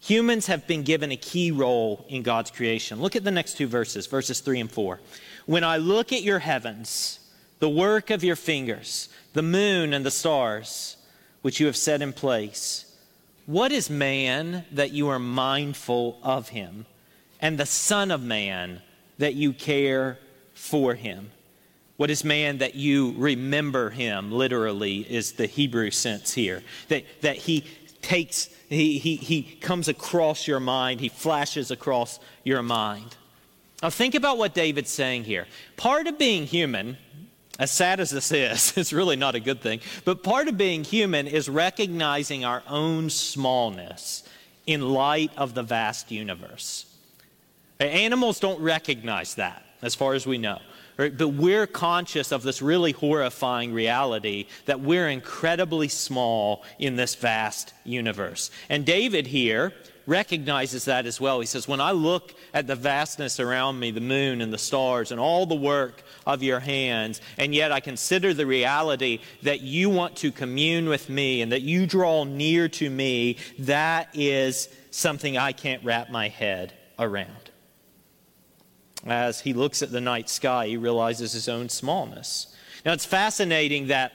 humans 0.00 0.46
have 0.46 0.66
been 0.66 0.82
given 0.82 1.12
a 1.12 1.16
key 1.16 1.50
role 1.50 2.04
in 2.08 2.22
God's 2.22 2.50
creation. 2.50 3.00
Look 3.00 3.16
at 3.16 3.24
the 3.24 3.30
next 3.30 3.56
two 3.56 3.66
verses, 3.66 4.06
verses 4.06 4.40
3 4.40 4.60
and 4.60 4.70
4. 4.70 5.00
When 5.46 5.62
I 5.62 5.76
look 5.76 6.12
at 6.12 6.22
your 6.22 6.38
heavens, 6.38 7.20
the 7.58 7.68
work 7.68 8.10
of 8.10 8.24
your 8.24 8.36
fingers, 8.36 9.08
the 9.34 9.42
moon 9.42 9.92
and 9.92 10.04
the 10.04 10.10
stars, 10.10 10.96
which 11.42 11.60
you 11.60 11.66
have 11.66 11.76
set 11.76 12.02
in 12.02 12.12
place, 12.12 12.83
what 13.46 13.72
is 13.72 13.90
man 13.90 14.64
that 14.72 14.92
you 14.92 15.08
are 15.08 15.18
mindful 15.18 16.18
of 16.22 16.48
him, 16.48 16.86
and 17.40 17.58
the 17.58 17.66
Son 17.66 18.10
of 18.10 18.22
Man 18.22 18.80
that 19.18 19.34
you 19.34 19.52
care 19.52 20.18
for 20.54 20.94
him? 20.94 21.30
What 21.96 22.10
is 22.10 22.24
man 22.24 22.58
that 22.58 22.74
you 22.74 23.14
remember 23.16 23.90
him, 23.90 24.32
literally, 24.32 25.00
is 25.00 25.32
the 25.32 25.46
Hebrew 25.46 25.90
sense 25.90 26.32
here. 26.32 26.62
That, 26.88 27.04
that 27.20 27.36
he 27.36 27.66
takes, 28.02 28.48
he, 28.68 28.98
he, 28.98 29.16
he 29.16 29.42
comes 29.42 29.88
across 29.88 30.48
your 30.48 30.60
mind, 30.60 31.00
he 31.00 31.08
flashes 31.08 31.70
across 31.70 32.18
your 32.42 32.62
mind. 32.62 33.16
Now, 33.82 33.90
think 33.90 34.14
about 34.14 34.38
what 34.38 34.54
David's 34.54 34.90
saying 34.90 35.24
here. 35.24 35.46
Part 35.76 36.06
of 36.06 36.18
being 36.18 36.46
human, 36.46 36.96
as 37.58 37.70
sad 37.70 38.00
as 38.00 38.10
this 38.10 38.32
is, 38.32 38.72
it's 38.76 38.92
really 38.92 39.16
not 39.16 39.34
a 39.34 39.40
good 39.40 39.60
thing, 39.60 39.80
but 40.04 40.22
part 40.22 40.48
of 40.48 40.56
being 40.56 40.84
human 40.84 41.26
is 41.26 41.48
recognizing 41.48 42.44
our 42.44 42.62
own 42.68 43.10
smallness 43.10 44.22
in 44.66 44.80
light 44.80 45.30
of 45.36 45.54
the 45.54 45.62
vast 45.62 46.10
universe. 46.10 46.86
Animals 47.80 48.40
don't 48.40 48.60
recognize 48.60 49.34
that, 49.34 49.64
as 49.82 49.94
far 49.94 50.14
as 50.14 50.26
we 50.26 50.38
know. 50.38 50.58
Right? 50.96 51.16
But 51.16 51.30
we're 51.30 51.66
conscious 51.66 52.30
of 52.30 52.44
this 52.44 52.62
really 52.62 52.92
horrifying 52.92 53.72
reality 53.72 54.46
that 54.66 54.80
we're 54.80 55.08
incredibly 55.08 55.88
small 55.88 56.62
in 56.78 56.94
this 56.94 57.16
vast 57.16 57.74
universe. 57.82 58.52
And 58.68 58.86
David 58.86 59.26
here 59.26 59.72
recognizes 60.06 60.84
that 60.84 61.06
as 61.06 61.20
well. 61.20 61.40
He 61.40 61.46
says, 61.46 61.68
When 61.68 61.80
I 61.80 61.92
look 61.92 62.34
at 62.52 62.66
the 62.66 62.76
vastness 62.76 63.40
around 63.40 63.78
me, 63.78 63.90
the 63.90 64.00
moon 64.00 64.40
and 64.40 64.52
the 64.52 64.58
stars 64.58 65.10
and 65.10 65.20
all 65.20 65.46
the 65.46 65.54
work 65.54 66.02
of 66.26 66.42
your 66.42 66.60
hands, 66.60 67.20
and 67.38 67.54
yet 67.54 67.72
I 67.72 67.80
consider 67.80 68.34
the 68.34 68.46
reality 68.46 69.20
that 69.42 69.60
you 69.60 69.90
want 69.90 70.16
to 70.16 70.32
commune 70.32 70.88
with 70.88 71.08
me 71.08 71.42
and 71.42 71.52
that 71.52 71.62
you 71.62 71.86
draw 71.86 72.24
near 72.24 72.68
to 72.70 72.90
me, 72.90 73.36
that 73.60 74.08
is 74.14 74.68
something 74.90 75.36
I 75.36 75.52
can't 75.52 75.84
wrap 75.84 76.10
my 76.10 76.28
head 76.28 76.72
around. 76.98 77.50
As 79.06 79.40
he 79.40 79.52
looks 79.52 79.82
at 79.82 79.90
the 79.90 80.00
night 80.00 80.30
sky, 80.30 80.68
he 80.68 80.76
realizes 80.76 81.32
his 81.32 81.48
own 81.48 81.68
smallness. 81.68 82.54
Now, 82.84 82.92
it's 82.92 83.04
fascinating 83.04 83.88
that 83.88 84.12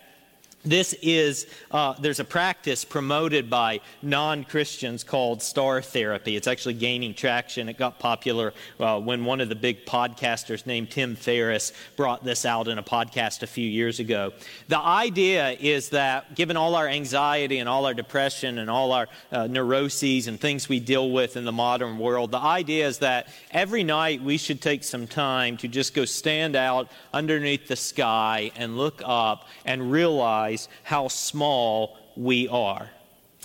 this 0.63 0.93
is, 1.01 1.47
uh, 1.71 1.93
there's 1.99 2.19
a 2.19 2.25
practice 2.25 2.83
promoted 2.83 3.49
by 3.49 3.79
non 4.01 4.43
Christians 4.43 5.05
called 5.05 5.41
star 5.41 5.81
therapy. 5.81 6.35
It's 6.35 6.47
actually 6.47 6.73
gaining 6.73 7.13
traction. 7.13 7.69
It 7.69 7.77
got 7.77 7.97
popular 7.97 8.53
uh, 8.77 8.99
when 8.99 9.23
one 9.23 9.39
of 9.39 9.47
the 9.47 9.55
big 9.55 9.85
podcasters 9.85 10.65
named 10.65 10.91
Tim 10.91 11.15
Ferriss 11.15 11.71
brought 11.95 12.25
this 12.25 12.43
out 12.43 12.67
in 12.67 12.77
a 12.77 12.83
podcast 12.83 13.41
a 13.41 13.47
few 13.47 13.67
years 13.67 14.01
ago. 14.01 14.33
The 14.67 14.79
idea 14.79 15.51
is 15.51 15.89
that 15.89 16.35
given 16.35 16.57
all 16.57 16.75
our 16.75 16.89
anxiety 16.89 17.59
and 17.59 17.69
all 17.69 17.85
our 17.85 17.93
depression 17.93 18.57
and 18.57 18.69
all 18.69 18.91
our 18.91 19.07
uh, 19.31 19.47
neuroses 19.47 20.27
and 20.27 20.39
things 20.41 20.67
we 20.67 20.81
deal 20.81 21.09
with 21.09 21.37
in 21.37 21.45
the 21.45 21.53
modern 21.53 21.97
world, 21.97 22.31
the 22.31 22.37
idea 22.37 22.85
is 22.85 22.97
that 22.97 23.29
every 23.51 23.85
night 23.85 24.21
we 24.21 24.37
should 24.37 24.61
take 24.61 24.83
some 24.83 25.07
time 25.07 25.55
to 25.57 25.69
just 25.69 25.93
go 25.93 26.03
stand 26.03 26.57
out 26.57 26.91
underneath 27.13 27.69
the 27.69 27.77
sky 27.77 28.51
and 28.57 28.77
look 28.77 29.01
up 29.05 29.47
and 29.63 29.89
realize 29.89 30.48
realize 30.49 30.67
how 30.83 31.07
small 31.07 31.97
we 32.15 32.47
are. 32.47 32.89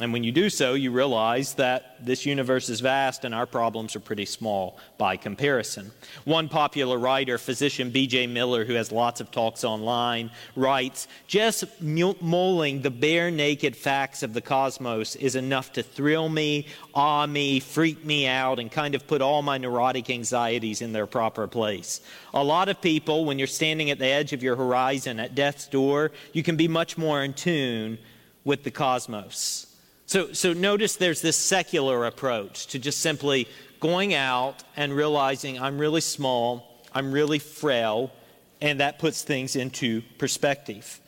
And 0.01 0.13
when 0.13 0.25
you 0.25 0.33
do 0.33 0.51
so, 0.51 0.75
you 0.75 0.91
realize 0.91 1.55
that 1.55 2.05
this 2.05 2.27
universe 2.27 2.69
is 2.69 2.81
vast 2.81 3.25
and 3.25 3.33
our 3.33 3.47
problems 3.47 3.95
are 3.95 4.01
pretty 4.01 4.25
small 4.25 4.77
by 4.99 5.17
comparison. 5.17 5.93
One 6.25 6.49
popular 6.49 6.99
writer, 6.99 7.39
physician 7.39 7.91
B.J. 7.91 8.27
Miller, 8.27 8.65
who 8.65 8.75
has 8.75 8.91
lots 8.91 9.21
of 9.21 9.31
talks 9.31 9.63
online, 9.63 10.33
writes 10.57 11.07
Just 11.29 11.81
mulling 11.81 12.83
the 12.83 12.91
bare 12.91 13.31
naked 13.31 13.77
facts 13.77 14.25
of 14.25 14.35
the 14.35 14.41
cosmos 14.41 15.15
is 15.15 15.37
enough 15.37 15.73
to 15.75 15.85
thrill 15.85 16.29
me, 16.29 16.67
awe 16.93 17.29
me, 17.29 17.61
freak 17.61 18.05
me 18.05 18.27
out, 18.27 18.59
and 18.59 18.73
kind 18.73 18.97
of 18.97 19.07
put 19.07 19.23
all 19.23 19.43
my 19.43 19.59
neurotic 19.59 20.11
anxieties 20.11 20.83
in 20.83 20.93
their 20.93 21.07
proper 21.07 21.47
place. 21.47 22.01
A 22.35 22.43
lot 22.43 22.69
of 22.69 22.81
people, 22.81 23.25
when 23.27 23.39
you're 23.39 23.47
standing 23.47 23.91
at 23.91 24.01
the 24.01 24.07
edge 24.09 24.33
of 24.33 24.43
your 24.43 24.57
horizon 24.57 25.21
at 25.21 25.37
death's 25.37 25.69
door, 25.69 26.11
you 26.33 26.43
can 26.43 26.57
be 26.57 26.67
much 26.67 26.99
more 26.99 27.23
in 27.23 27.33
tune 27.33 27.97
with 28.43 28.65
the 28.65 28.73
cosmos. 28.73 29.71
So, 30.07 30.33
so 30.33 30.53
notice 30.53 30.97
there's 30.97 31.23
this 31.23 31.37
secular 31.37 32.05
approach 32.05 32.67
to 32.69 32.79
just 32.79 33.01
simply 33.01 33.49
going 33.81 34.14
out 34.14 34.62
and 34.77 34.95
realizing 34.95 35.61
I'm 35.61 35.79
really 35.79 36.01
small, 36.01 36.83
I'm 36.93 37.11
really 37.12 37.38
frail, 37.38 38.12
and 38.61 38.81
that 38.81 38.99
puts 38.99 39.23
things 39.23 39.57
into 39.57 40.03
perspective. 40.19 41.01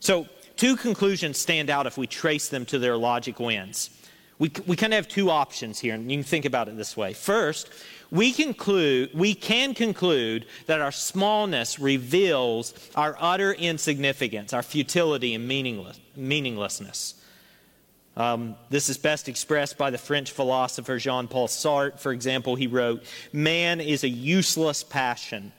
So, 0.00 0.26
two 0.56 0.76
conclusions 0.76 1.38
stand 1.38 1.70
out 1.70 1.86
if 1.86 1.98
we 1.98 2.06
trace 2.06 2.48
them 2.48 2.64
to 2.66 2.78
their 2.78 2.96
logical 2.96 3.48
ends. 3.48 3.90
We, 4.38 4.52
we 4.66 4.76
kind 4.76 4.92
of 4.92 4.98
have 4.98 5.08
two 5.08 5.30
options 5.30 5.80
here, 5.80 5.94
and 5.94 6.10
you 6.10 6.18
can 6.18 6.24
think 6.24 6.44
about 6.44 6.68
it 6.68 6.76
this 6.76 6.96
way. 6.96 7.12
First, 7.12 7.70
we, 8.10 8.32
conclude, 8.32 9.10
we 9.12 9.34
can 9.34 9.74
conclude 9.74 10.46
that 10.66 10.80
our 10.80 10.92
smallness 10.92 11.78
reveals 11.78 12.72
our 12.94 13.16
utter 13.18 13.52
insignificance, 13.52 14.52
our 14.52 14.62
futility 14.62 15.34
and 15.34 15.46
meaningless, 15.46 15.98
meaninglessness. 16.16 17.14
Um, 18.18 18.56
this 18.68 18.88
is 18.88 18.98
best 18.98 19.28
expressed 19.28 19.78
by 19.78 19.90
the 19.90 19.96
French 19.96 20.32
philosopher 20.32 20.98
Jean 20.98 21.28
Paul 21.28 21.46
Sartre. 21.46 22.00
For 22.00 22.10
example, 22.10 22.56
he 22.56 22.66
wrote, 22.66 23.04
Man 23.32 23.80
is 23.80 24.02
a 24.02 24.08
useless 24.08 24.82
passion. 24.82 25.52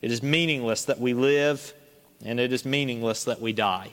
It 0.00 0.12
is 0.12 0.22
meaningless 0.22 0.84
that 0.84 1.00
we 1.00 1.12
live, 1.12 1.74
and 2.24 2.38
it 2.38 2.52
is 2.52 2.64
meaningless 2.64 3.24
that 3.24 3.40
we 3.40 3.52
die. 3.52 3.90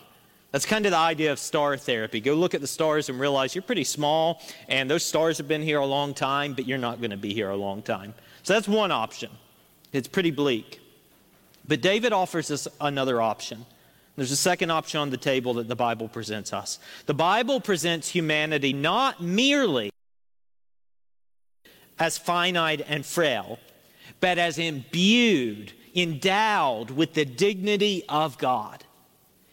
That's 0.52 0.68
kind 0.68 0.86
of 0.86 0.92
the 0.92 0.98
idea 0.98 1.32
of 1.32 1.40
star 1.40 1.76
therapy. 1.78 2.20
Go 2.20 2.36
look 2.36 2.54
at 2.54 2.62
the 2.62 2.68
stars 2.68 3.10
and 3.10 3.20
realize 3.20 3.56
you're 3.56 3.64
pretty 3.64 3.86
small, 3.86 4.40
and 4.68 4.92
those 4.92 5.04
stars 5.04 5.40
have 5.40 5.48
been 5.48 5.64
here 5.64 5.80
a 5.80 5.86
long 5.86 6.14
time, 6.14 6.54
but 6.54 6.68
you're 6.68 6.78
not 6.78 7.00
going 7.00 7.12
to 7.12 7.18
be 7.18 7.34
here 7.34 7.50
a 7.50 7.58
long 7.58 7.82
time. 7.82 8.14
So 8.44 8.54
that's 8.54 8.68
one 8.68 8.92
option. 8.92 9.32
It's 9.94 10.08
pretty 10.08 10.32
bleak. 10.32 10.80
But 11.68 11.82
David 11.82 12.14
offers 12.14 12.52
us 12.52 12.68
another 12.80 13.20
option. 13.20 13.66
There's 14.16 14.32
a 14.32 14.36
second 14.36 14.72
option 14.72 15.00
on 15.00 15.10
the 15.10 15.18
table 15.18 15.54
that 15.56 15.68
the 15.68 15.76
Bible 15.76 16.08
presents 16.08 16.54
us. 16.54 16.80
The 17.06 17.14
Bible 17.14 17.62
presents 17.62 18.10
humanity 18.10 18.74
not 18.74 19.22
merely 19.22 19.92
as 21.98 22.18
finite 22.18 22.84
and 22.88 23.06
frail, 23.06 23.60
but 24.20 24.38
as 24.38 24.58
imbued, 24.58 25.72
endowed 25.96 26.92
with 26.92 27.14
the 27.14 27.26
dignity 27.26 28.04
of 28.10 28.38
God. 28.38 28.84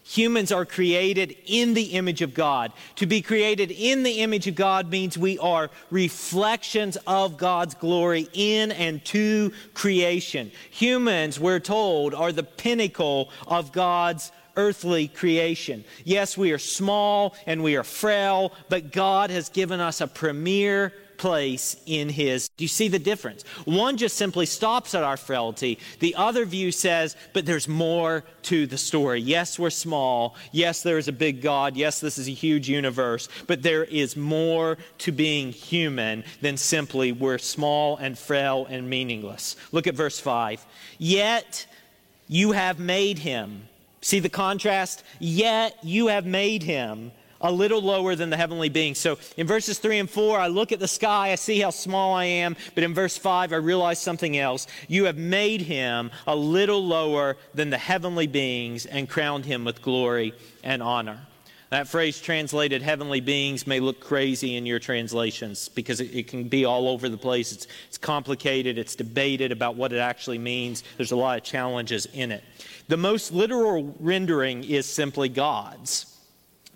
Humans 0.04 0.52
are 0.52 0.64
created 0.64 1.36
in 1.44 1.74
the 1.74 1.92
image 1.92 2.22
of 2.22 2.32
God. 2.32 2.72
To 2.96 3.04
be 3.04 3.20
created 3.20 3.70
in 3.70 4.02
the 4.04 4.20
image 4.20 4.46
of 4.46 4.54
God 4.54 4.88
means 4.88 5.18
we 5.18 5.38
are 5.38 5.70
reflections 5.90 6.96
of 7.06 7.36
God's 7.36 7.74
glory 7.74 8.26
in 8.32 8.72
and 8.72 9.04
to 9.04 9.52
creation. 9.74 10.50
Humans, 10.70 11.38
we're 11.38 11.60
told, 11.60 12.14
are 12.14 12.32
the 12.32 12.42
pinnacle 12.42 13.28
of 13.46 13.70
God's 13.70 14.32
earthly 14.58 15.08
creation. 15.08 15.84
Yes, 16.04 16.36
we 16.36 16.52
are 16.52 16.58
small 16.58 17.34
and 17.46 17.62
we 17.62 17.76
are 17.76 17.84
frail, 17.84 18.52
but 18.68 18.92
God 18.92 19.30
has 19.30 19.48
given 19.48 19.80
us 19.80 20.02
a 20.02 20.06
premier 20.06 20.92
place 21.16 21.76
in 21.86 22.08
his. 22.08 22.48
Do 22.56 22.64
you 22.64 22.68
see 22.68 22.88
the 22.88 22.98
difference? 22.98 23.42
One 23.64 23.96
just 23.96 24.16
simply 24.16 24.46
stops 24.46 24.94
at 24.94 25.02
our 25.02 25.16
frailty. 25.16 25.78
The 25.98 26.14
other 26.14 26.44
view 26.44 26.72
says, 26.72 27.16
but 27.32 27.44
there's 27.44 27.68
more 27.68 28.24
to 28.42 28.66
the 28.66 28.78
story. 28.78 29.20
Yes, 29.20 29.58
we're 29.58 29.70
small. 29.70 30.36
Yes, 30.52 30.82
there 30.82 30.98
is 30.98 31.08
a 31.08 31.12
big 31.12 31.42
God. 31.42 31.76
Yes, 31.76 32.00
this 32.00 32.18
is 32.18 32.28
a 32.28 32.32
huge 32.32 32.68
universe. 32.68 33.28
But 33.46 33.62
there 33.62 33.84
is 33.84 34.16
more 34.16 34.78
to 34.98 35.12
being 35.12 35.52
human 35.52 36.24
than 36.40 36.56
simply 36.56 37.12
we're 37.12 37.38
small 37.38 37.96
and 37.96 38.18
frail 38.18 38.66
and 38.70 38.88
meaningless. 38.88 39.56
Look 39.72 39.86
at 39.86 39.94
verse 39.94 40.20
5. 40.20 40.64
Yet 40.98 41.66
you 42.28 42.52
have 42.52 42.78
made 42.78 43.18
him. 43.18 43.67
See 44.00 44.20
the 44.20 44.28
contrast? 44.28 45.02
Yet 45.18 45.76
you 45.82 46.08
have 46.08 46.26
made 46.26 46.62
him 46.62 47.12
a 47.40 47.52
little 47.52 47.80
lower 47.80 48.14
than 48.14 48.30
the 48.30 48.36
heavenly 48.36 48.68
beings. 48.68 48.98
So 48.98 49.18
in 49.36 49.46
verses 49.46 49.78
3 49.78 50.00
and 50.00 50.10
4, 50.10 50.38
I 50.38 50.48
look 50.48 50.72
at 50.72 50.80
the 50.80 50.88
sky, 50.88 51.30
I 51.32 51.36
see 51.36 51.60
how 51.60 51.70
small 51.70 52.14
I 52.14 52.24
am, 52.24 52.56
but 52.74 52.84
in 52.84 52.94
verse 52.94 53.16
5, 53.16 53.52
I 53.52 53.56
realize 53.56 54.00
something 54.00 54.36
else. 54.36 54.66
You 54.88 55.04
have 55.04 55.16
made 55.16 55.62
him 55.62 56.10
a 56.26 56.34
little 56.34 56.84
lower 56.84 57.36
than 57.54 57.70
the 57.70 57.78
heavenly 57.78 58.26
beings 58.26 58.86
and 58.86 59.08
crowned 59.08 59.44
him 59.44 59.64
with 59.64 59.82
glory 59.82 60.34
and 60.64 60.82
honor. 60.82 61.27
That 61.70 61.86
phrase 61.86 62.18
translated 62.18 62.80
heavenly 62.80 63.20
beings 63.20 63.66
may 63.66 63.78
look 63.78 64.00
crazy 64.00 64.56
in 64.56 64.64
your 64.64 64.78
translations 64.78 65.68
because 65.68 66.00
it, 66.00 66.14
it, 66.14 66.26
can 66.26 66.44
be 66.44 66.64
all 66.64 66.88
over 66.88 67.10
the 67.10 67.18
place. 67.18 67.52
It's, 67.52 67.66
it's 67.88 67.98
complicated, 67.98 68.78
it's 68.78 68.96
debated 68.96 69.52
about 69.52 69.76
what 69.76 69.92
it 69.92 69.98
actually 69.98 70.38
means. 70.38 70.82
There's 70.96 71.12
a 71.12 71.16
lot 71.16 71.36
of 71.36 71.44
challenges 71.44 72.06
in 72.06 72.32
it. 72.32 72.42
The 72.88 72.96
most 72.96 73.32
literal 73.32 73.94
rendering 74.00 74.64
is 74.64 74.86
simply 74.86 75.28
God's. 75.28 76.16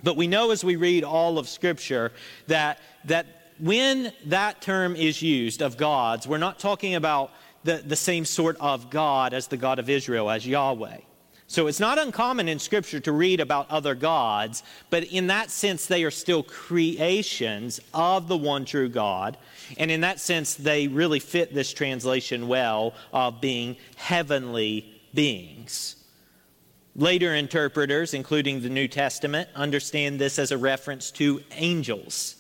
But 0.03 0.17
we 0.17 0.27
know 0.27 0.51
as 0.51 0.63
we 0.63 0.77
read 0.77 1.05
all 1.05 1.39
of 1.39 1.49
Scripture 1.49 2.13
that, 2.49 2.79
that 3.07 3.27
when 3.59 4.13
that 4.27 4.61
term 4.61 4.95
is 4.95 5.23
used 5.23 5.63
of 5.63 5.79
gods, 5.79 6.27
we're 6.27 6.39
not 6.39 6.59
talking 6.59 6.97
about 6.97 7.31
the, 7.65 7.77
the 7.77 7.97
same 7.97 8.27
sort 8.27 8.59
of 8.61 8.91
God 8.91 9.33
as 9.33 9.47
the 9.47 9.57
God 9.57 9.79
of 9.79 9.89
Israel, 9.89 10.29
as 10.29 10.47
Yahweh. 10.47 10.99
So 11.53 11.67
it's 11.67 11.81
not 11.81 11.99
uncommon 11.99 12.49
in 12.49 12.59
Scripture 12.59 12.99
to 13.01 13.13
read 13.13 13.39
about 13.39 13.71
other 13.71 13.95
gods, 13.95 14.63
but 14.89 15.05
in 15.05 15.27
that 15.27 15.51
sense, 15.51 15.85
they 15.85 16.03
are 16.03 16.11
still 16.11 16.43
creations 16.43 17.79
of 17.93 18.27
the 18.27 18.39
one 18.39 18.65
true 18.65 18.89
God. 18.89 19.37
And 19.77 19.91
in 19.91 20.01
that 20.01 20.19
sense, 20.19 20.55
they 20.55 20.89
really 20.89 21.21
fit 21.21 21.53
this 21.53 21.71
translation 21.75 22.49
well 22.49 22.95
of 23.13 23.43
being 23.43 23.77
heavenly 23.97 24.99
beings. 25.13 25.97
Later 26.97 27.35
interpreters, 27.35 28.15
including 28.15 28.63
the 28.63 28.71
New 28.71 28.89
Testament, 28.89 29.51
understand 29.55 30.19
this 30.19 30.39
as 30.39 30.53
a 30.53 30.57
reference 30.57 31.11
to 31.11 31.43
angels. 31.51 32.37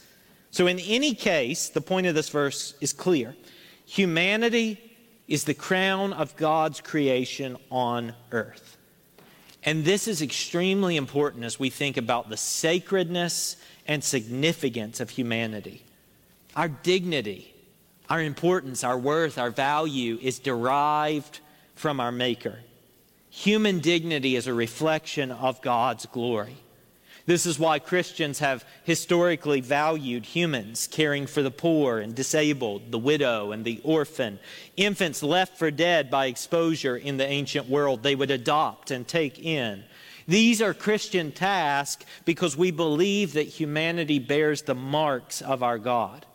So, 0.52 0.66
in 0.68 0.78
any 0.78 1.14
case, 1.14 1.68
the 1.68 1.82
point 1.82 2.06
of 2.06 2.14
this 2.14 2.30
verse 2.30 2.72
is 2.80 2.94
clear. 2.94 3.36
Humanity 3.84 4.80
is 5.28 5.44
the 5.44 5.52
crown 5.52 6.14
of 6.14 6.34
God's 6.36 6.80
creation 6.80 7.58
on 7.70 8.14
earth. 8.30 8.78
And 9.64 9.84
this 9.84 10.08
is 10.08 10.22
extremely 10.22 10.96
important 10.96 11.44
as 11.44 11.58
we 11.58 11.70
think 11.70 11.96
about 11.96 12.28
the 12.28 12.36
sacredness 12.36 13.56
and 13.86 14.02
significance 14.02 15.00
of 15.00 15.10
humanity. 15.10 15.84
Our 16.56 16.68
dignity, 16.68 17.54
our 18.10 18.20
importance, 18.20 18.82
our 18.84 18.98
worth, 18.98 19.38
our 19.38 19.50
value 19.50 20.18
is 20.20 20.38
derived 20.38 21.40
from 21.74 22.00
our 22.00 22.12
Maker. 22.12 22.58
Human 23.30 23.78
dignity 23.78 24.36
is 24.36 24.46
a 24.46 24.54
reflection 24.54 25.30
of 25.30 25.62
God's 25.62 26.06
glory. 26.06 26.56
This 27.32 27.46
is 27.46 27.58
why 27.58 27.78
Christians 27.78 28.40
have 28.40 28.62
historically 28.84 29.62
valued 29.62 30.26
humans, 30.26 30.86
caring 30.86 31.26
for 31.26 31.40
the 31.40 31.50
poor 31.50 31.98
and 31.98 32.14
disabled, 32.14 32.92
the 32.92 32.98
widow 32.98 33.52
and 33.52 33.64
the 33.64 33.80
orphan, 33.84 34.38
infants 34.76 35.22
left 35.22 35.56
for 35.56 35.70
dead 35.70 36.10
by 36.10 36.26
exposure 36.26 36.94
in 36.94 37.16
the 37.16 37.26
ancient 37.26 37.70
world, 37.70 38.02
they 38.02 38.14
would 38.14 38.30
adopt 38.30 38.90
and 38.90 39.08
take 39.08 39.38
in. 39.38 39.82
These 40.28 40.60
are 40.60 40.74
Christian 40.74 41.32
tasks 41.32 42.04
because 42.26 42.54
we 42.54 42.70
believe 42.70 43.32
that 43.32 43.48
humanity 43.48 44.18
bears 44.18 44.60
the 44.60 44.74
marks 44.74 45.40
of 45.40 45.62
our 45.62 45.78
God. 45.78 46.26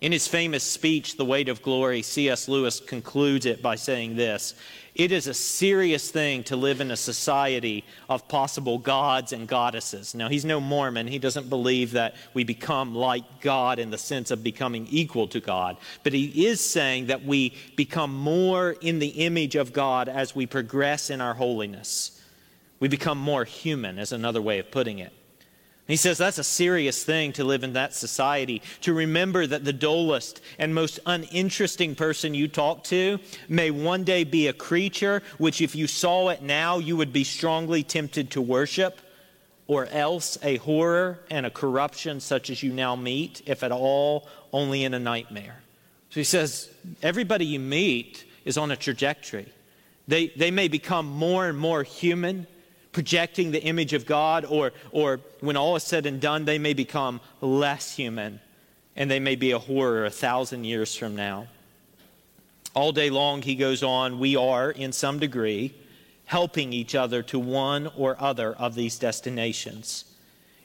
In 0.00 0.12
his 0.12 0.28
famous 0.28 0.62
speech, 0.62 1.16
The 1.16 1.24
Weight 1.24 1.48
of 1.48 1.60
Glory, 1.60 2.02
C.S. 2.02 2.48
Lewis 2.48 2.78
concludes 2.78 3.46
it 3.46 3.60
by 3.60 3.74
saying 3.74 4.14
this 4.14 4.54
it 5.00 5.12
is 5.12 5.26
a 5.26 5.32
serious 5.32 6.10
thing 6.10 6.44
to 6.44 6.56
live 6.56 6.82
in 6.82 6.90
a 6.90 6.96
society 6.96 7.84
of 8.10 8.28
possible 8.28 8.76
gods 8.76 9.32
and 9.32 9.48
goddesses. 9.48 10.14
Now, 10.14 10.28
he's 10.28 10.44
no 10.44 10.60
Mormon. 10.60 11.06
He 11.06 11.18
doesn't 11.18 11.48
believe 11.48 11.92
that 11.92 12.16
we 12.34 12.44
become 12.44 12.94
like 12.94 13.40
God 13.40 13.78
in 13.78 13.88
the 13.88 13.96
sense 13.96 14.30
of 14.30 14.44
becoming 14.44 14.86
equal 14.90 15.26
to 15.28 15.40
God. 15.40 15.78
But 16.02 16.12
he 16.12 16.44
is 16.46 16.60
saying 16.60 17.06
that 17.06 17.24
we 17.24 17.54
become 17.76 18.14
more 18.14 18.72
in 18.82 18.98
the 18.98 19.08
image 19.08 19.56
of 19.56 19.72
God 19.72 20.10
as 20.10 20.36
we 20.36 20.44
progress 20.44 21.08
in 21.08 21.22
our 21.22 21.32
holiness. 21.32 22.20
We 22.78 22.88
become 22.88 23.16
more 23.16 23.44
human, 23.44 23.98
is 23.98 24.12
another 24.12 24.42
way 24.42 24.58
of 24.58 24.70
putting 24.70 24.98
it. 24.98 25.14
He 25.86 25.96
says 25.96 26.18
that's 26.18 26.38
a 26.38 26.44
serious 26.44 27.02
thing 27.02 27.32
to 27.32 27.42
live 27.42 27.64
in 27.64 27.72
that 27.72 27.94
society, 27.94 28.62
to 28.82 28.92
remember 28.92 29.46
that 29.46 29.64
the 29.64 29.72
dullest 29.72 30.40
and 30.56 30.72
most 30.72 31.00
uninteresting 31.04 31.96
person 31.96 32.32
you 32.32 32.46
talk 32.46 32.84
to 32.84 33.18
may 33.48 33.72
one 33.72 34.04
day 34.04 34.22
be 34.22 34.46
a 34.46 34.52
creature 34.52 35.20
which, 35.38 35.60
if 35.60 35.74
you 35.74 35.88
saw 35.88 36.28
it 36.28 36.42
now, 36.42 36.78
you 36.78 36.96
would 36.96 37.12
be 37.12 37.24
strongly 37.24 37.82
tempted 37.82 38.30
to 38.30 38.40
worship, 38.40 39.00
or 39.66 39.86
else 39.86 40.38
a 40.42 40.56
horror 40.58 41.18
and 41.30 41.46
a 41.46 41.50
corruption 41.50 42.20
such 42.20 42.50
as 42.50 42.62
you 42.62 42.72
now 42.72 42.94
meet, 42.94 43.42
if 43.46 43.62
at 43.62 43.72
all, 43.72 44.28
only 44.52 44.84
in 44.84 44.94
a 44.94 44.98
nightmare. 44.98 45.60
So 46.10 46.20
he 46.20 46.24
says, 46.24 46.68
everybody 47.02 47.46
you 47.46 47.60
meet 47.60 48.24
is 48.44 48.58
on 48.58 48.72
a 48.72 48.76
trajectory. 48.76 49.46
They, 50.08 50.28
they 50.28 50.50
may 50.50 50.66
become 50.66 51.06
more 51.06 51.48
and 51.48 51.56
more 51.56 51.84
human 51.84 52.48
projecting 52.92 53.50
the 53.50 53.62
image 53.62 53.92
of 53.92 54.06
God, 54.06 54.44
or, 54.44 54.72
or 54.90 55.20
when 55.40 55.56
all 55.56 55.76
is 55.76 55.84
said 55.84 56.06
and 56.06 56.20
done, 56.20 56.44
they 56.44 56.58
may 56.58 56.74
become 56.74 57.20
less 57.40 57.94
human 57.94 58.40
and 58.96 59.10
they 59.10 59.20
may 59.20 59.36
be 59.36 59.52
a 59.52 59.58
horror 59.58 60.04
a 60.04 60.10
thousand 60.10 60.64
years 60.64 60.94
from 60.96 61.14
now. 61.14 61.46
All 62.74 62.92
day 62.92 63.10
long, 63.10 63.42
he 63.42 63.54
goes 63.54 63.82
on, 63.82 64.18
we 64.18 64.36
are, 64.36 64.70
in 64.70 64.92
some 64.92 65.18
degree, 65.18 65.74
helping 66.26 66.72
each 66.72 66.94
other 66.94 67.22
to 67.24 67.38
one 67.38 67.88
or 67.96 68.16
other 68.20 68.52
of 68.52 68.74
these 68.74 68.98
destinations. 68.98 70.04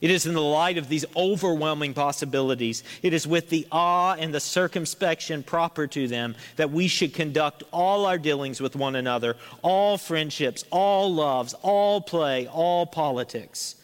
It 0.01 0.11
is 0.11 0.25
in 0.25 0.33
the 0.33 0.41
light 0.41 0.77
of 0.77 0.89
these 0.89 1.05
overwhelming 1.15 1.93
possibilities, 1.93 2.83
it 3.01 3.13
is 3.13 3.25
with 3.25 3.49
the 3.49 3.65
awe 3.71 4.15
and 4.15 4.33
the 4.33 4.39
circumspection 4.39 5.41
proper 5.41 5.87
to 5.87 6.07
them 6.07 6.35
that 6.57 6.71
we 6.71 6.87
should 6.87 7.13
conduct 7.13 7.63
all 7.71 8.05
our 8.05 8.17
dealings 8.17 8.59
with 8.59 8.75
one 8.75 8.95
another, 8.95 9.37
all 9.61 9.97
friendships, 9.97 10.65
all 10.69 11.13
loves, 11.13 11.53
all 11.61 12.01
play, 12.01 12.47
all 12.47 12.85
politics. 12.85 13.75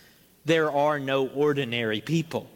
There 0.44 0.72
are 0.72 1.00
no 1.00 1.28
ordinary 1.28 2.02
people. 2.02 2.50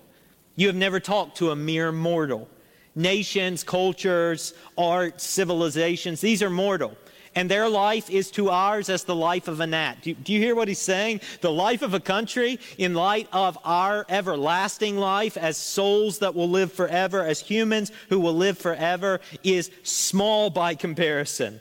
You 0.56 0.68
have 0.68 0.76
never 0.76 1.00
talked 1.00 1.38
to 1.38 1.52
a 1.52 1.56
mere 1.56 1.92
mortal. 1.92 2.50
Nations, 2.94 3.64
cultures, 3.64 4.54
arts, 4.78 5.24
civilizations, 5.24 6.22
these 6.22 6.42
are 6.42 6.50
mortal 6.50 6.98
and 7.36 7.52
their 7.52 7.68
life 7.68 8.10
is 8.10 8.32
to 8.32 8.50
ours 8.50 8.90
as 8.90 9.04
the 9.04 9.16
life 9.16 9.50
of 9.50 9.60
a 9.60 9.68
gnat. 9.68 10.02
Do 10.02 10.10
you, 10.12 10.16
do 10.16 10.34
you, 10.34 10.40
hear 10.40 10.56
what 10.56 10.70
he's 10.70 10.80
saying? 10.80 11.20
The 11.42 11.52
life 11.52 11.82
of 11.82 11.94
a 11.94 12.00
country 12.00 12.60
in 12.78 12.94
light 12.94 13.28
of 13.34 13.58
our 13.66 14.06
everlasting 14.08 14.98
life 14.98 15.36
as 15.36 15.58
souls 15.58 16.20
that 16.20 16.34
will 16.34 16.50
live 16.50 16.72
forever, 16.72 17.24
as 17.24 17.42
humans 17.42 17.92
who 18.08 18.22
will 18.22 18.34
live 18.34 18.58
forever, 18.58 19.20
is 19.44 19.70
small 19.84 20.50
by 20.50 20.76
comparison. 20.76 21.60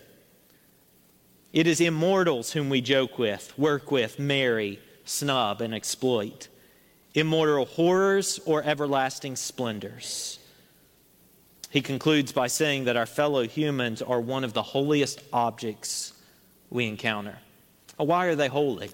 It 1.53 1.67
is 1.67 1.81
immortals 1.81 2.53
whom 2.53 2.71
we 2.71 2.81
joke 2.81 3.19
with, 3.19 3.57
work 3.59 3.91
with, 3.91 4.19
marry, 4.19 4.79
snub, 5.05 5.61
and 5.61 5.75
exploit. 5.75 6.49
Immortal 7.15 7.67
horrors 7.67 8.41
or 8.45 8.63
everlasting 8.63 9.37
splendors. 9.37 10.39
He 11.75 11.83
concludes 11.83 12.31
by 12.31 12.47
saying 12.47 12.85
that 12.85 12.97
our 12.97 13.05
fellow 13.05 13.49
humans 13.49 14.01
are 14.01 14.21
one 14.21 14.45
of 14.45 14.53
the 14.53 14.63
holiest 14.63 15.21
objects 15.33 16.13
we 16.71 16.87
encounter. 16.87 17.37
Why 17.97 18.27
are 18.27 18.37
they 18.37 18.47
holy? 18.47 18.93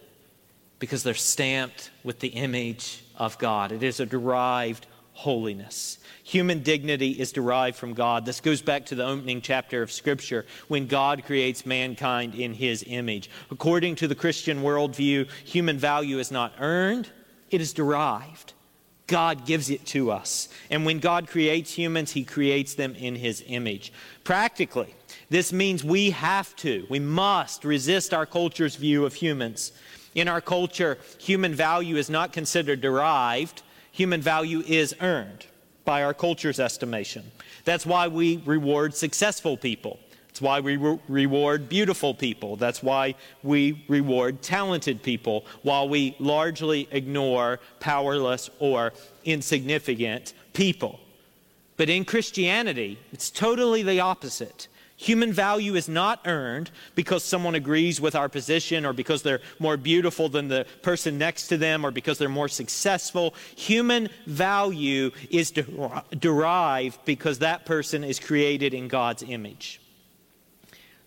Because 0.79 1.03
they're 1.03 1.13
stamped 1.13 1.91
with 2.05 2.21
the 2.21 2.29
image 2.29 3.05
of 3.17 3.37
God. 3.37 3.71
It 3.71 3.83
is 3.83 4.01
a 4.01 4.07
derived 4.07 4.87
holiness. 5.13 5.99
Human 6.25 6.63
dignity 6.63 7.11
is 7.11 7.33
derived 7.33 7.77
from 7.77 7.93
God. 7.93 8.25
This 8.25 8.41
goes 8.41 8.63
back 8.63 8.87
to 8.87 8.95
the 8.95 9.05
opening 9.05 9.43
chapter 9.43 9.83
of 9.83 9.93
Scripture 9.93 10.47
when 10.69 10.87
God 10.87 11.27
creates 11.27 11.67
mankind 11.67 12.35
in 12.35 12.55
his 12.55 12.83
image. 12.87 13.29
According 13.51 13.97
to 13.97 14.09
the 14.09 14.15
Christian 14.15 14.63
worldview, 14.63 15.31
human 15.45 15.77
value 15.77 16.19
is 16.19 16.31
not 16.31 16.55
earned, 16.59 17.11
it 17.51 17.61
is 17.61 17.75
derived. 17.75 18.55
God 19.11 19.45
gives 19.45 19.71
it 19.71 19.85
to 19.87 20.13
us. 20.13 20.49
And 20.71 20.87
when 20.87 21.01
God 21.01 21.27
creates 21.27 21.75
humans, 21.75 22.13
he 22.13 22.23
creates 22.23 22.75
them 22.75 22.95
in 22.95 23.17
his 23.17 23.43
image. 23.49 23.93
Practically, 24.23 24.95
this 25.29 25.53
means 25.53 25.83
we 25.83 26.11
have 26.11 26.55
to, 26.57 26.87
we 26.89 27.01
must 27.01 27.65
resist 27.65 28.15
our 28.15 28.25
culture's 28.25 28.77
view 28.77 29.05
of 29.05 29.15
humans. 29.15 29.73
In 30.15 30.29
our 30.29 30.41
culture, 30.41 30.97
human 31.19 31.55
value 31.55 31.97
is 31.97 32.09
not 32.09 32.33
considered 32.33 32.81
derived, 32.81 33.63
human 33.91 34.23
value 34.23 34.63
is 34.65 34.95
earned 35.01 35.45
by 35.85 36.05
our 36.05 36.15
culture's 36.15 36.61
estimation. 36.61 37.33
That's 37.65 37.85
why 37.85 38.07
we 38.07 38.37
reward 38.47 38.95
successful 38.95 39.57
people. 39.57 39.99
That's 40.31 40.41
why 40.41 40.61
we 40.61 40.77
re- 40.77 41.01
reward 41.09 41.69
beautiful 41.69 42.15
people. 42.15 42.55
That's 42.55 42.85
why 42.85 43.17
we 43.43 43.85
reward 43.89 44.43
talented 44.43 45.03
people, 45.03 45.45
while 45.63 45.89
we 45.89 46.15
largely 46.21 46.87
ignore 46.93 47.59
powerless 47.81 48.49
or 48.61 48.93
insignificant 49.25 50.33
people. 50.53 51.01
But 51.77 51.91
in 51.91 52.05
Christianity, 52.05 52.99
it's 53.13 53.29
totally 53.29 53.83
the 53.83 53.99
opposite. 54.01 54.69
Human 54.97 55.33
value 55.33 55.75
is 55.75 55.89
not 55.89 56.21
earned 56.27 56.71
because 56.95 57.25
someone 57.25 57.55
agrees 57.55 58.01
with 58.01 58.15
our 58.15 58.29
position 58.29 58.85
or 58.85 58.93
because 58.93 59.23
they're 59.23 59.41
more 59.59 59.79
beautiful 59.79 60.29
than 60.29 60.49
the 60.49 60.67
person 60.83 61.17
next 61.17 61.49
to 61.49 61.57
them 61.57 61.85
or 61.85 61.91
because 61.91 62.19
they're 62.19 62.29
more 62.29 62.49
successful. 62.49 63.35
Human 63.57 64.11
value 64.27 65.11
is 65.31 65.51
der- 65.53 66.03
derived 66.17 67.03
because 67.07 67.39
that 67.39 67.65
person 67.65 68.05
is 68.05 68.21
created 68.21 68.75
in 68.75 68.89
God's 68.89 69.23
image. 69.23 69.81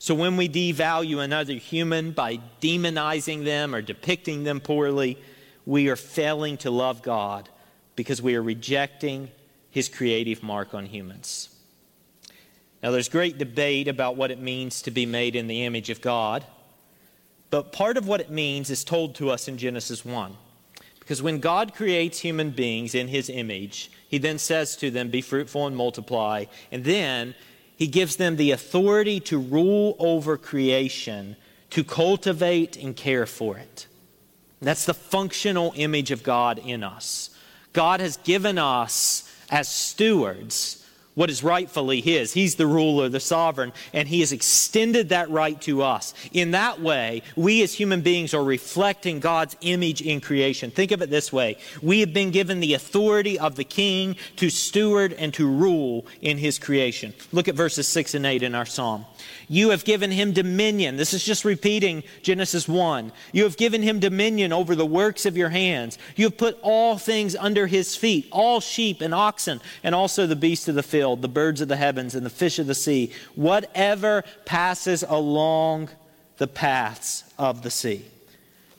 So 0.03 0.13
when 0.13 0.35
we 0.35 0.49
devalue 0.49 1.23
another 1.23 1.53
human 1.53 2.11
by 2.11 2.41
demonizing 2.59 3.45
them 3.45 3.73
or 3.73 3.81
depicting 3.81 4.43
them 4.43 4.59
poorly, 4.59 5.17
we 5.65 5.87
are 5.87 5.95
failing 5.95 6.57
to 6.57 6.71
love 6.71 7.01
God 7.01 7.47
because 7.95 8.21
we 8.21 8.35
are 8.35 8.43
rejecting 8.43 9.31
his 9.69 9.87
creative 9.87 10.43
mark 10.43 10.73
on 10.73 10.87
humans. 10.87 11.47
Now, 12.83 12.91
there's 12.91 13.07
great 13.07 13.37
debate 13.37 13.87
about 13.87 14.17
what 14.17 14.29
it 14.29 14.41
means 14.41 14.81
to 14.81 14.91
be 14.91 15.05
made 15.05 15.37
in 15.37 15.47
the 15.47 15.63
image 15.63 15.89
of 15.89 16.01
God, 16.01 16.43
but 17.49 17.71
part 17.71 17.95
of 17.95 18.05
what 18.05 18.19
it 18.19 18.29
means 18.29 18.69
is 18.69 18.83
told 18.83 19.15
to 19.15 19.29
us 19.29 19.47
in 19.47 19.57
Genesis 19.57 20.03
1. 20.03 20.35
Because 20.99 21.21
when 21.21 21.39
God 21.39 21.73
creates 21.73 22.19
human 22.19 22.49
beings 22.49 22.93
in 22.93 23.07
his 23.07 23.29
image, 23.29 23.89
he 24.09 24.17
then 24.17 24.37
says 24.37 24.75
to 24.77 24.91
them, 24.91 25.07
Be 25.07 25.21
fruitful 25.21 25.65
and 25.65 25.77
multiply. 25.77 26.43
And 26.73 26.83
then 26.83 27.35
he 27.84 27.88
gives 27.88 28.15
them 28.15 28.38
the 28.38 28.52
authority 28.52 29.19
to 29.19 29.38
rule 29.38 29.98
over 30.00 30.38
creation, 30.38 31.36
to 31.69 31.84
cultivate 31.84 32.78
and 32.78 32.96
care 32.96 33.26
for 33.26 33.58
it. 33.58 33.88
That's 34.62 34.86
the 34.86 34.93
functional 34.93 35.74
image 35.76 36.10
of 36.10 36.24
God 36.24 36.60
in 36.60 36.82
us. 36.82 37.30
God 37.74 38.00
has 38.00 38.15
given 38.15 38.58
us 38.58 39.30
as 39.50 39.67
stewards 39.67 40.83
what 41.15 41.30
is 41.30 41.43
rightfully 41.43 42.02
his. 42.02 42.34
He's 42.34 42.56
the 42.56 42.67
ruler, 42.67 43.10
the 43.10 43.19
sovereign, 43.19 43.73
and 43.93 44.08
he 44.08 44.21
has 44.21 44.32
extended 44.32 45.10
that 45.10 45.30
right 45.30 45.60
to 45.62 45.82
us. 45.82 46.13
In 46.32 46.52
that 46.52 46.82
way, 46.82 47.21
we 47.36 47.62
as 47.63 47.73
human 47.73 48.02
beings 48.02 48.34
are 48.34 48.43
reflecting 48.43 49.19
God's 49.19 49.56
image 49.62 50.02
in 50.02 50.21
creation. 50.21 50.71
Think 50.71 50.91
of 50.91 51.02
it 51.02 51.10
this 51.10 51.32
way 51.32 51.58
we 51.82 51.99
have 51.99 52.13
been 52.13 52.32
given 52.32 52.60
the 52.60 52.73
authority 52.73 53.38
of 53.39 53.56
the 53.56 53.63
king 53.63 54.15
to 54.38 54.49
steward 54.49 55.13
and 55.13 55.34
to 55.34 55.47
rule 55.47 56.06
in 56.21 56.38
his 56.38 56.60
creation. 56.60 57.13
Look 57.32 57.47
at 57.47 57.56
verses 57.56 57.88
6 57.88 58.15
and 58.15 58.26
8 58.26 58.43
in 58.43 58.56
our 58.56 58.65
psalm. 58.65 59.06
You 59.47 59.69
have 59.69 59.86
given 59.86 60.12
him 60.12 60.31
dominion. 60.31 60.97
This 60.97 61.13
is 61.13 61.23
just 61.23 61.45
repeating 61.45 62.03
Genesis 62.21 62.67
1. 62.67 63.12
You 63.31 63.43
have 63.43 63.57
given 63.57 63.81
him 63.81 63.99
dominion 63.99 64.53
over 64.53 64.75
the 64.75 64.86
works 64.86 65.25
of 65.25 65.38
your 65.38 65.49
hands. 65.49 65.97
You 66.15 66.25
have 66.25 66.38
put 66.38 66.57
all 66.62 66.97
things 66.97 67.36
under 67.36 67.67
his 67.67 67.95
feet, 67.95 68.27
all 68.31 68.59
sheep 68.59 69.01
and 69.01 69.13
oxen, 69.13 69.62
and 69.83 69.93
also 69.93 70.27
the 70.27 70.36
beasts 70.36 70.67
of 70.67 70.75
the 70.75 70.83
field, 70.83 71.21
the 71.21 71.27
birds 71.27 71.62
of 71.62 71.67
the 71.67 71.75
heavens, 71.75 72.15
and 72.15 72.25
the 72.25 72.29
fish 72.29 72.59
of 72.59 72.67
the 72.67 72.75
sea, 72.75 73.12
whatever 73.36 74.23
passes 74.45 75.03
along 75.07 75.89
the 76.38 76.47
paths 76.47 77.23
of 77.38 77.62
the 77.62 77.71
sea. 77.71 78.05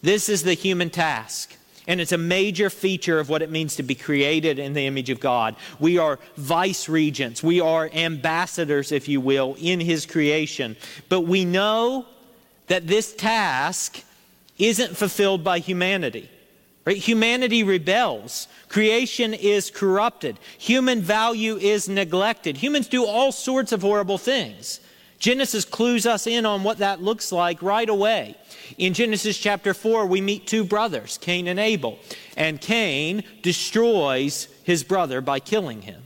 This 0.02 0.28
is 0.28 0.42
the 0.42 0.54
human 0.54 0.90
task 0.90 1.56
and 1.86 2.00
it's 2.00 2.12
a 2.12 2.18
major 2.18 2.70
feature 2.70 3.18
of 3.18 3.28
what 3.28 3.42
it 3.42 3.50
means 3.50 3.76
to 3.76 3.82
be 3.82 3.94
created 3.94 4.58
in 4.58 4.72
the 4.72 4.86
image 4.86 5.10
of 5.10 5.20
God. 5.20 5.56
We 5.78 5.98
are 5.98 6.18
vice 6.36 6.88
regents, 6.88 7.42
we 7.42 7.60
are 7.60 7.90
ambassadors, 7.92 8.92
if 8.92 9.08
you 9.08 9.20
will, 9.20 9.56
in 9.58 9.80
His 9.80 10.06
creation. 10.06 10.76
But 11.08 11.22
we 11.22 11.44
know 11.44 12.06
that 12.68 12.86
this 12.86 13.14
task 13.14 14.02
isn't 14.58 14.96
fulfilled 14.96 15.44
by 15.44 15.58
humanity. 15.58 16.30
Right? 16.84 16.98
Humanity 16.98 17.62
rebels. 17.62 18.46
Creation 18.68 19.32
is 19.32 19.70
corrupted. 19.70 20.38
Human 20.58 21.00
value 21.00 21.56
is 21.56 21.88
neglected. 21.88 22.58
Humans 22.58 22.88
do 22.88 23.06
all 23.06 23.32
sorts 23.32 23.72
of 23.72 23.80
horrible 23.80 24.18
things. 24.18 24.80
Genesis 25.18 25.64
clues 25.64 26.06
us 26.06 26.26
in 26.26 26.44
on 26.44 26.64
what 26.64 26.78
that 26.78 27.02
looks 27.02 27.32
like 27.32 27.62
right 27.62 27.88
away. 27.88 28.36
In 28.78 28.94
Genesis 28.94 29.38
chapter 29.38 29.74
4, 29.74 30.06
we 30.06 30.20
meet 30.20 30.46
two 30.46 30.64
brothers, 30.64 31.18
Cain 31.18 31.46
and 31.46 31.60
Abel. 31.60 31.98
And 32.36 32.60
Cain 32.60 33.22
destroys 33.42 34.48
his 34.64 34.82
brother 34.82 35.20
by 35.20 35.40
killing 35.40 35.82
him. 35.82 36.02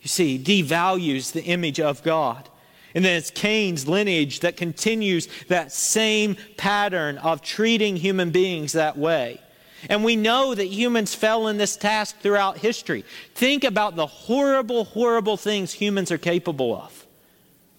You 0.00 0.08
see, 0.08 0.38
devalues 0.38 1.32
the 1.32 1.44
image 1.44 1.80
of 1.80 2.02
God. 2.02 2.48
And 2.94 3.04
then 3.04 3.16
it's 3.16 3.30
Cain's 3.30 3.86
lineage 3.86 4.40
that 4.40 4.56
continues 4.56 5.28
that 5.48 5.70
same 5.70 6.36
pattern 6.56 7.18
of 7.18 7.42
treating 7.42 7.96
human 7.96 8.30
beings 8.30 8.72
that 8.72 8.96
way. 8.96 9.40
And 9.90 10.02
we 10.02 10.16
know 10.16 10.54
that 10.54 10.66
humans 10.66 11.14
fell 11.14 11.48
in 11.48 11.58
this 11.58 11.76
task 11.76 12.18
throughout 12.20 12.58
history. 12.58 13.04
Think 13.34 13.64
about 13.64 13.94
the 13.94 14.06
horrible, 14.06 14.84
horrible 14.84 15.36
things 15.36 15.74
humans 15.74 16.10
are 16.10 16.18
capable 16.18 16.74
of 16.74 17.05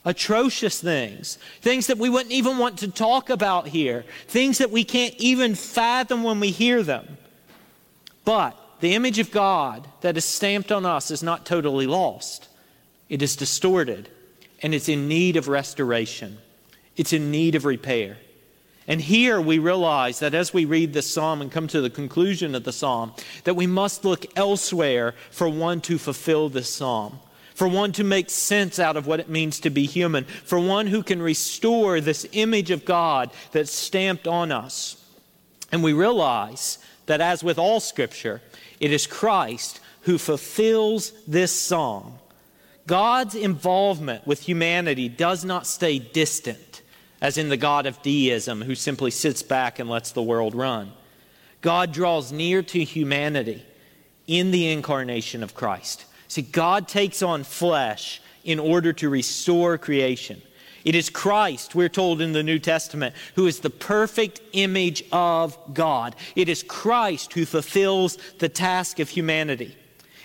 atrocious 0.07 0.79
things, 0.79 1.37
things 1.59 1.87
that 1.87 1.97
we 1.97 2.09
wouldn't 2.09 2.31
even 2.31 2.57
want 2.57 2.79
to 2.79 2.87
talk 2.87 3.29
about 3.29 3.67
here, 3.67 4.05
things 4.29 4.57
that 4.57 4.71
we 4.71 4.85
can't 4.85 5.13
even 5.17 5.53
fathom 5.53 6.23
when 6.23 6.39
we 6.39 6.49
hear 6.49 6.81
them. 6.81 7.17
But 8.23 8.57
the 8.79 8.95
image 8.95 9.19
of 9.19 9.31
God 9.31 9.85
that 9.99 10.15
is 10.15 10.23
stamped 10.23 10.71
on 10.71 10.85
us 10.85 11.11
is 11.11 11.21
not 11.21 11.45
totally 11.45 11.87
lost, 11.87 12.47
it 13.09 13.21
is 13.21 13.35
distorted, 13.35 14.09
and 14.61 14.73
it's 14.73 14.87
in 14.87 15.09
need 15.09 15.35
of 15.35 15.49
restoration, 15.49 16.37
it's 16.95 17.11
in 17.11 17.29
need 17.29 17.53
of 17.55 17.65
repair. 17.65 18.17
And 18.87 19.01
here 19.01 19.41
we 19.41 19.59
realize 19.59 20.19
that 20.19 20.33
as 20.33 20.53
we 20.53 20.63
read 20.63 20.93
this 20.93 21.11
psalm 21.11 21.41
and 21.41 21.51
come 21.51 21.67
to 21.67 21.81
the 21.81 21.89
conclusion 21.89 22.55
of 22.55 22.63
the 22.63 22.71
psalm, 22.71 23.11
that 23.43 23.57
we 23.57 23.67
must 23.67 24.05
look 24.05 24.25
elsewhere 24.37 25.13
for 25.31 25.49
one 25.49 25.81
to 25.81 25.97
fulfill 25.97 26.47
this 26.47 26.73
psalm 26.73 27.19
for 27.57 27.67
one 27.67 27.91
to 27.91 28.03
make 28.03 28.29
sense 28.29 28.77
out 28.77 28.95
of 28.95 29.07
what 29.07 29.19
it 29.19 29.29
means 29.29 29.59
to 29.61 29.71
be 29.71 29.87
human, 29.87 30.25
for 30.25 30.59
one 30.59 30.85
who 30.85 31.01
can 31.01 31.19
restore 31.19 31.99
this 31.99 32.23
image 32.33 32.69
of 32.69 32.85
God 32.85 33.31
that's 33.51 33.71
stamped 33.71 34.27
on 34.27 34.51
us. 34.51 35.03
And 35.71 35.83
we 35.83 35.91
realize 35.91 36.77
that, 37.07 37.19
as 37.19 37.43
with 37.43 37.57
all 37.57 37.79
Scripture, 37.79 38.43
it 38.79 38.91
is 38.91 39.07
Christ 39.07 39.79
who 40.01 40.19
fulfills 40.19 41.11
this 41.25 41.51
song. 41.51 42.19
God's 42.85 43.33
involvement 43.33 44.27
with 44.27 44.41
humanity 44.41 45.09
does 45.09 45.43
not 45.43 45.65
stay 45.65 45.97
distant, 45.97 46.83
as 47.23 47.39
in 47.39 47.49
the 47.49 47.57
God 47.57 47.87
of 47.87 48.03
deism 48.03 48.61
who 48.61 48.75
simply 48.75 49.09
sits 49.09 49.41
back 49.41 49.79
and 49.79 49.89
lets 49.89 50.11
the 50.11 50.21
world 50.21 50.53
run. 50.53 50.91
God 51.61 51.91
draws 51.91 52.31
near 52.31 52.61
to 52.61 52.83
humanity 52.83 53.65
in 54.27 54.51
the 54.51 54.69
incarnation 54.69 55.41
of 55.41 55.55
Christ. 55.55 56.05
See, 56.27 56.41
God 56.41 56.87
takes 56.87 57.21
on 57.21 57.43
flesh 57.43 58.21
in 58.43 58.59
order 58.59 58.93
to 58.93 59.09
restore 59.09 59.77
creation. 59.77 60.41
It 60.85 60.95
is 60.95 61.09
Christ, 61.09 61.75
we're 61.75 61.89
told 61.89 62.21
in 62.21 62.31
the 62.31 62.43
New 62.43 62.59
Testament, 62.59 63.13
who 63.35 63.45
is 63.45 63.59
the 63.59 63.69
perfect 63.69 64.39
image 64.53 65.03
of 65.11 65.57
God. 65.73 66.15
It 66.35 66.47
is 66.47 66.63
Christ 66.63 67.33
who 67.33 67.45
fulfills 67.45 68.17
the 68.39 68.47
task 68.47 68.99
of 68.99 69.09
humanity. 69.09 69.75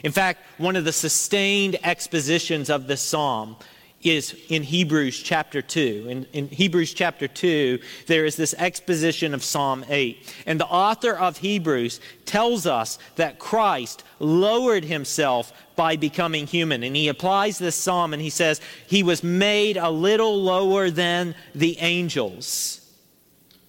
In 0.05 0.13
fact, 0.13 0.41
one 0.59 0.77
of 0.77 0.85
the 0.85 0.93
sustained 0.93 1.79
expositions 1.83 2.71
of 2.71 2.87
this 2.87 3.01
psalm 3.01 3.57
is 4.03 4.37
in 4.49 4.63
Hebrews 4.63 5.21
chapter 5.21 5.63
2. 5.63 6.07
In, 6.09 6.27
in, 6.33 6.49
Hebrews 6.49 6.93
chapter 6.93 7.29
2, 7.29 7.79
there 8.07 8.25
is 8.25 8.37
this 8.37 8.55
exposition 8.59 9.33
of 9.33 9.45
Psalm 9.45 9.85
8. 9.89 10.35
And 10.47 10.59
the 10.59 10.67
author 10.67 11.13
of 11.13 11.39
Hebrews 11.39 12.01
tells 12.25 12.67
us 12.67 12.99
that 13.17 13.39
Christ 13.39 14.03
lowered 14.19 14.85
himself 14.85 15.53
by 15.77 15.97
becoming 15.97 16.47
human. 16.47 16.83
And 16.83 16.95
he 16.95 17.09
applies 17.09 17.59
this 17.59 17.77
psalm 17.77 18.13
and 18.13 18.23
he 18.23 18.31
says, 18.31 18.61
He 18.87 19.03
was 19.03 19.23
made 19.23 19.77
a 19.77 19.91
little 19.91 20.41
lower 20.43 20.91
than 20.91 21.35
the 21.55 21.79
angels. 21.79 22.79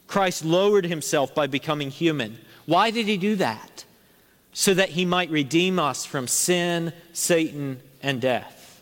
Christ 0.08 0.46
lowered 0.46 0.86
himself 0.86 1.34
by 1.34 1.48
becoming 1.48 1.90
human. 1.90 2.38
Why 2.66 2.92
did 2.92 3.08
he 3.08 3.18
do 3.18 3.36
that? 3.38 3.86
So 4.54 4.74
that 4.74 4.90
he 4.90 5.06
might 5.06 5.32
redeem 5.32 5.80
us 5.80 6.06
from 6.06 6.28
sin, 6.28 6.94
Satan, 7.14 7.82
and 8.02 8.22
death. 8.22 8.82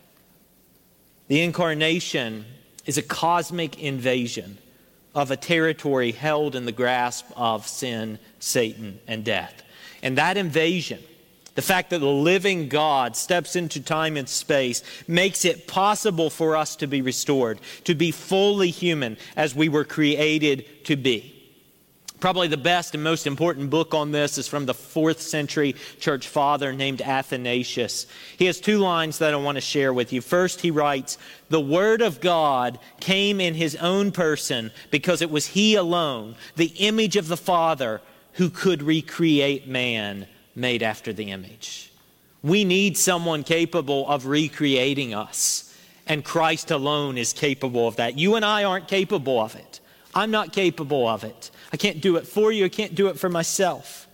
The 1.27 1.41
incarnation 1.41 2.45
is 2.85 2.97
a 2.97 3.01
cosmic 3.01 3.81
invasion 3.81 4.57
of 5.15 5.31
a 5.31 5.37
territory 5.37 6.11
held 6.11 6.55
in 6.55 6.65
the 6.65 6.71
grasp 6.71 7.25
of 7.35 7.67
sin, 7.67 8.19
Satan, 8.39 8.99
and 9.07 9.23
death. 9.23 9.63
And 10.03 10.17
that 10.17 10.37
invasion, 10.37 11.01
the 11.55 11.61
fact 11.61 11.89
that 11.89 11.99
the 11.99 12.07
living 12.07 12.69
God 12.69 13.15
steps 13.15 13.55
into 13.55 13.81
time 13.81 14.17
and 14.17 14.27
space, 14.27 14.83
makes 15.07 15.45
it 15.45 15.67
possible 15.67 16.29
for 16.29 16.55
us 16.55 16.75
to 16.77 16.87
be 16.87 17.01
restored, 17.01 17.59
to 17.83 17.95
be 17.95 18.11
fully 18.11 18.69
human 18.69 19.17
as 19.35 19.55
we 19.55 19.69
were 19.69 19.83
created 19.83 20.85
to 20.85 20.95
be. 20.95 21.37
Probably 22.21 22.47
the 22.47 22.55
best 22.55 22.93
and 22.93 23.03
most 23.03 23.25
important 23.25 23.71
book 23.71 23.95
on 23.95 24.11
this 24.11 24.37
is 24.37 24.47
from 24.47 24.67
the 24.67 24.75
fourth 24.75 25.19
century 25.19 25.75
church 25.99 26.27
father 26.27 26.71
named 26.71 27.01
Athanasius. 27.01 28.05
He 28.37 28.45
has 28.45 28.61
two 28.61 28.77
lines 28.77 29.17
that 29.17 29.33
I 29.33 29.37
want 29.37 29.55
to 29.55 29.61
share 29.61 29.91
with 29.91 30.13
you. 30.13 30.21
First, 30.21 30.61
he 30.61 30.69
writes, 30.69 31.17
The 31.49 31.59
Word 31.59 32.03
of 32.03 32.21
God 32.21 32.77
came 32.99 33.41
in 33.41 33.55
his 33.55 33.75
own 33.77 34.11
person 34.11 34.71
because 34.91 35.23
it 35.23 35.31
was 35.31 35.47
he 35.47 35.73
alone, 35.73 36.35
the 36.55 36.73
image 36.77 37.15
of 37.15 37.27
the 37.27 37.37
Father, 37.37 38.01
who 38.33 38.51
could 38.51 38.83
recreate 38.83 39.67
man 39.67 40.27
made 40.55 40.83
after 40.83 41.13
the 41.13 41.31
image. 41.31 41.91
We 42.43 42.63
need 42.63 42.97
someone 42.97 43.43
capable 43.43 44.07
of 44.07 44.25
recreating 44.25 45.13
us, 45.13 45.75
and 46.07 46.25
Christ 46.25 46.71
alone 46.71 47.17
is 47.17 47.33
capable 47.33 47.87
of 47.87 47.97
that. 47.97 48.17
You 48.17 48.35
and 48.35 48.43
I 48.43 48.63
aren't 48.63 48.87
capable 48.87 49.39
of 49.39 49.55
it. 49.55 49.79
I'm 50.13 50.31
not 50.31 50.51
capable 50.51 51.07
of 51.07 51.23
it. 51.23 51.51
I 51.71 51.77
can't 51.77 52.01
do 52.01 52.17
it 52.17 52.27
for 52.27 52.51
you. 52.51 52.65
I 52.65 52.69
can't 52.69 52.95
do 52.95 53.07
it 53.07 53.19
for 53.19 53.29
myself. 53.29 54.07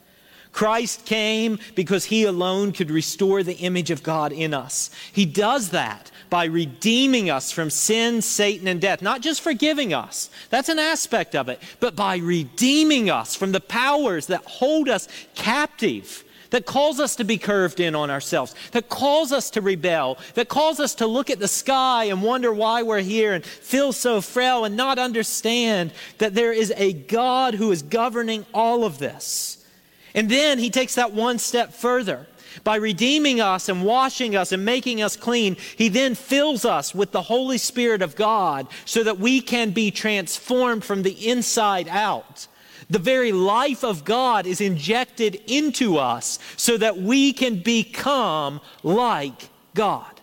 Christ 0.51 1.05
came 1.05 1.59
because 1.75 2.05
he 2.05 2.23
alone 2.23 2.71
could 2.71 2.89
restore 2.89 3.43
the 3.43 3.57
image 3.57 3.91
of 3.91 4.01
God 4.01 4.31
in 4.31 4.53
us. 4.53 4.89
He 5.13 5.25
does 5.25 5.69
that 5.69 6.09
by 6.29 6.45
redeeming 6.45 7.29
us 7.29 7.51
from 7.51 7.69
sin, 7.69 8.21
Satan, 8.21 8.67
and 8.67 8.81
death. 8.81 9.01
Not 9.01 9.21
just 9.21 9.41
forgiving 9.41 9.93
us, 9.93 10.29
that's 10.49 10.69
an 10.69 10.79
aspect 10.79 11.35
of 11.35 11.47
it, 11.47 11.61
but 11.79 11.95
by 11.95 12.17
redeeming 12.17 13.09
us 13.09 13.35
from 13.35 13.51
the 13.51 13.61
powers 13.61 14.27
that 14.27 14.43
hold 14.45 14.89
us 14.89 15.07
captive 15.35 16.23
that 16.49 16.65
calls 16.65 16.99
us 16.99 17.15
to 17.15 17.23
be 17.23 17.37
curved 17.37 17.79
in 17.79 17.95
on 17.95 18.09
ourselves, 18.09 18.55
that 18.71 18.89
calls 18.89 19.31
us 19.31 19.49
to 19.51 19.61
rebel, 19.61 20.17
that 20.35 20.49
calls 20.49 20.79
us 20.79 20.95
to 20.95 21.07
look 21.07 21.29
at 21.29 21.39
the 21.39 21.47
sky 21.47 22.05
and 22.05 22.21
wonder 22.21 22.53
why 22.53 22.83
we're 22.83 23.01
here 23.01 23.33
and 23.33 23.45
feel 23.45 23.91
so 23.91 24.21
frail 24.21 24.65
and 24.65 24.75
not 24.75 24.99
understand 24.99 25.91
that 26.17 26.33
there 26.33 26.53
is 26.53 26.73
a 26.77 26.93
God 26.93 27.53
who 27.53 27.71
is 27.71 27.81
governing 27.81 28.45
all 28.53 28.83
of 28.83 28.97
this. 28.99 29.65
And 30.13 30.29
then 30.29 30.59
he 30.59 30.69
takes 30.69 30.95
that 30.95 31.13
one 31.13 31.39
step 31.39 31.73
further. 31.73 32.27
By 32.63 32.77
redeeming 32.77 33.39
us 33.39 33.69
and 33.69 33.83
washing 33.83 34.35
us 34.35 34.51
and 34.51 34.65
making 34.65 35.01
us 35.01 35.15
clean, 35.15 35.57
He 35.75 35.89
then 35.89 36.15
fills 36.15 36.65
us 36.65 36.93
with 36.93 37.11
the 37.11 37.21
Holy 37.21 37.57
Spirit 37.57 38.01
of 38.01 38.15
God 38.15 38.67
so 38.85 39.03
that 39.03 39.19
we 39.19 39.41
can 39.41 39.71
be 39.71 39.91
transformed 39.91 40.83
from 40.83 41.03
the 41.03 41.29
inside 41.29 41.87
out. 41.87 42.47
The 42.89 42.99
very 42.99 43.31
life 43.31 43.83
of 43.83 44.05
God 44.05 44.47
is 44.47 44.61
injected 44.61 45.41
into 45.47 45.97
us 45.97 46.39
so 46.55 46.77
that 46.77 46.97
we 46.97 47.33
can 47.33 47.59
become 47.59 48.61
like 48.81 49.49
God. 49.73 50.21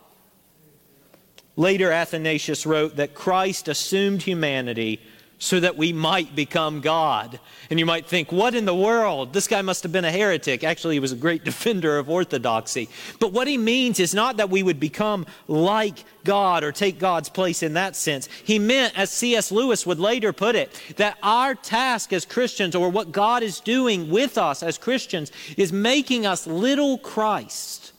Later, 1.56 1.92
Athanasius 1.92 2.66
wrote 2.66 2.96
that 2.96 3.14
Christ 3.14 3.68
assumed 3.68 4.22
humanity 4.22 5.00
so 5.38 5.60
that 5.60 5.76
we 5.76 5.92
might 5.92 6.34
become 6.34 6.80
God. 6.80 7.38
And 7.68 7.78
you 7.78 7.86
might 7.86 8.06
think, 8.06 8.32
what 8.32 8.54
in 8.54 8.64
the 8.64 8.74
world? 8.74 9.32
This 9.32 9.48
guy 9.48 9.62
must 9.62 9.82
have 9.82 9.92
been 9.92 10.04
a 10.04 10.12
heretic. 10.12 10.64
Actually, 10.64 10.94
he 10.94 11.00
was 11.00 11.12
a 11.12 11.16
great 11.16 11.44
defender 11.44 11.98
of 11.98 12.08
orthodoxy. 12.08 12.88
But 13.20 13.32
what 13.32 13.46
he 13.46 13.58
means 13.58 14.00
is 14.00 14.14
not 14.14 14.36
that 14.36 14.50
we 14.50 14.62
would 14.62 14.80
become 14.80 15.26
like 15.48 16.04
God 16.24 16.64
or 16.64 16.72
take 16.72 16.98
God's 16.98 17.28
place 17.28 17.62
in 17.62 17.74
that 17.74 17.96
sense. 17.96 18.28
He 18.44 18.58
meant, 18.58 18.98
as 18.98 19.10
C.S. 19.10 19.52
Lewis 19.52 19.86
would 19.86 19.98
later 19.98 20.32
put 20.32 20.56
it, 20.56 20.80
that 20.96 21.18
our 21.22 21.54
task 21.54 22.12
as 22.12 22.24
Christians, 22.24 22.74
or 22.74 22.88
what 22.88 23.12
God 23.12 23.42
is 23.42 23.60
doing 23.60 24.10
with 24.10 24.38
us 24.38 24.62
as 24.62 24.78
Christians, 24.78 25.30
is 25.56 25.72
making 25.72 26.26
us 26.26 26.46
little 26.46 26.98
Christ, 26.98 27.92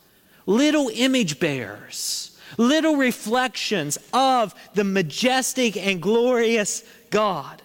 little 0.46 0.90
image 0.94 1.40
bearers, 1.40 2.35
little 2.58 2.96
reflections 2.96 3.98
of 4.14 4.54
the 4.74 4.84
majestic 4.84 5.78
and 5.78 6.02
glorious 6.02 6.84
God. 7.10 7.62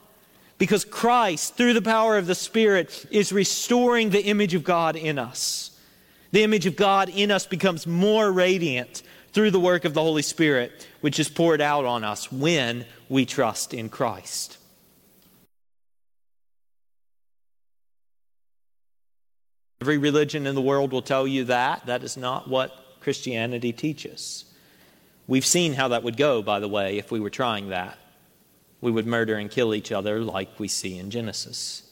Because 0.58 0.84
Christ, 0.84 1.56
through 1.56 1.72
the 1.72 1.82
power 1.82 2.18
of 2.18 2.26
the 2.26 2.34
Spirit, 2.34 3.06
is 3.10 3.32
restoring 3.32 4.10
the 4.10 4.24
image 4.24 4.54
of 4.54 4.62
God 4.62 4.94
in 4.94 5.18
us. 5.18 5.78
The 6.32 6.42
image 6.42 6.66
of 6.66 6.76
God 6.76 7.08
in 7.08 7.30
us 7.30 7.46
becomes 7.46 7.86
more 7.86 8.30
radiant 8.30 9.02
through 9.32 9.50
the 9.50 9.60
work 9.60 9.84
of 9.84 9.94
the 9.94 10.02
Holy 10.02 10.22
Spirit, 10.22 10.86
which 11.00 11.18
is 11.18 11.28
poured 11.28 11.60
out 11.60 11.84
on 11.84 12.04
us 12.04 12.30
when 12.30 12.84
we 13.08 13.24
trust 13.24 13.72
in 13.72 13.88
Christ. 13.88 14.58
Every 19.80 19.96
religion 19.96 20.46
in 20.46 20.54
the 20.54 20.60
world 20.60 20.92
will 20.92 21.00
tell 21.00 21.26
you 21.26 21.44
that. 21.44 21.86
That 21.86 22.04
is 22.04 22.16
not 22.18 22.50
what 22.50 23.00
Christianity 23.00 23.72
teaches. 23.72 24.44
We've 25.30 25.46
seen 25.46 25.74
how 25.74 25.86
that 25.88 26.02
would 26.02 26.16
go, 26.16 26.42
by 26.42 26.58
the 26.58 26.66
way, 26.66 26.98
if 26.98 27.12
we 27.12 27.20
were 27.20 27.30
trying 27.30 27.68
that 27.68 27.96
we 28.80 28.90
would 28.90 29.06
murder 29.06 29.36
and 29.36 29.48
kill 29.48 29.76
each 29.76 29.92
other 29.92 30.20
like 30.20 30.58
we 30.58 30.66
see 30.66 30.98
in 30.98 31.08
Genesis. 31.08 31.84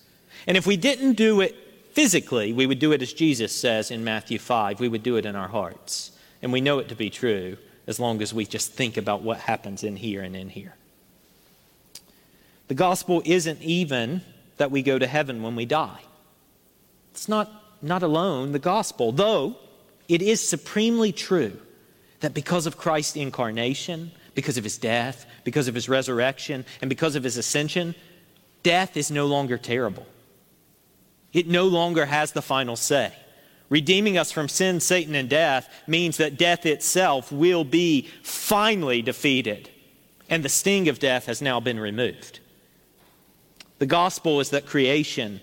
And 0.48 0.57
if 0.57 0.66
we 0.66 0.77
didn't 0.77 1.12
do 1.12 1.40
it 1.40 1.55
physically, 1.92 2.53
we 2.53 2.66
would 2.66 2.81
do 2.81 2.90
it 2.90 3.01
as 3.01 3.12
Jesus 3.12 3.55
says 3.55 3.92
in 3.92 4.03
Matthew 4.03 4.40
5. 4.40 4.81
We 4.81 4.88
would 4.88 5.05
do 5.05 5.16
it 5.16 5.24
in 5.24 5.37
our 5.37 5.46
hearts. 5.46 6.11
And 6.42 6.53
we 6.53 6.61
know 6.61 6.81
it 6.81 6.88
to 6.88 6.96
be 6.96 7.11
true 7.11 7.59
as 7.87 8.01
long 8.01 8.22
as 8.22 8.35
we 8.35 8.44
just 8.44 8.72
think 8.72 8.96
about 8.96 9.22
what 9.22 9.38
happens 9.38 9.85
in 9.85 9.94
here 9.94 10.22
and 10.22 10.35
in 10.35 10.48
here. 10.48 10.74
The 12.66 12.74
gospel 12.74 13.22
isn't 13.24 13.62
even 13.62 14.22
that 14.57 14.72
we 14.72 14.83
go 14.83 14.98
to 14.98 15.07
heaven 15.07 15.44
when 15.44 15.55
we 15.55 15.64
die. 15.64 16.01
It's 17.12 17.29
not, 17.29 17.51
not 17.81 18.03
alone 18.03 18.51
the 18.51 18.59
gospel, 18.59 19.12
though 19.12 19.57
it 20.09 20.22
is 20.22 20.46
supremely 20.46 21.12
true 21.12 21.61
that 22.20 22.35
because 22.35 22.66
of 22.66 22.76
Christ's 22.76 23.16
incarnation, 23.16 24.11
because 24.35 24.57
of 24.57 24.64
his 24.64 24.78
death, 24.78 25.26
because 25.44 25.68
of 25.68 25.74
his 25.74 25.88
resurrection, 25.88 26.64
and 26.81 26.88
because 26.88 27.14
of 27.14 27.24
his 27.24 27.37
ascension, 27.37 27.94
death 28.62 28.96
is 28.96 29.11
no 29.11 29.26
longer 29.26 29.59
terrible. 29.59 30.07
It 31.33 31.46
no 31.46 31.66
longer 31.66 32.07
has 32.07 32.33
the 32.33 32.42
final 32.42 32.76
say. 32.76 33.12
Redeeming 33.68 34.16
us 34.16 34.33
from 34.33 34.48
sin, 34.48 34.81
Satan, 34.81 35.14
and 35.14 35.28
death 35.28 35.68
means 35.87 36.16
that 36.16 36.38
death 36.38 36.64
itself 36.64 37.31
will 37.31 37.64
be 37.64 38.09
finally 38.22 39.02
defeated, 39.02 39.70
and 40.31 40.42
the 40.42 40.48
sting 40.48 40.88
of 40.88 40.98
death 40.98 41.26
has 41.26 41.42
now 41.42 41.61
been 41.61 41.78
removed. 41.78 42.40
The 43.78 43.87
gospel 43.87 44.40
is 44.40 44.50
that 44.50 44.66
creation 44.66 45.40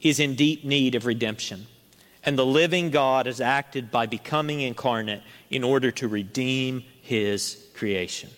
is 0.00 0.20
in 0.20 0.36
deep 0.36 0.64
need 0.64 0.94
of 0.94 1.06
redemption, 1.06 1.66
and 2.24 2.38
the 2.38 2.46
living 2.46 2.90
God 2.90 3.26
has 3.26 3.40
acted 3.40 3.90
by 3.90 4.06
becoming 4.06 4.60
incarnate 4.60 5.22
in 5.50 5.62
order 5.64 5.90
to 5.92 6.08
redeem 6.08 6.84
his 7.02 7.66
creation. 7.74 8.30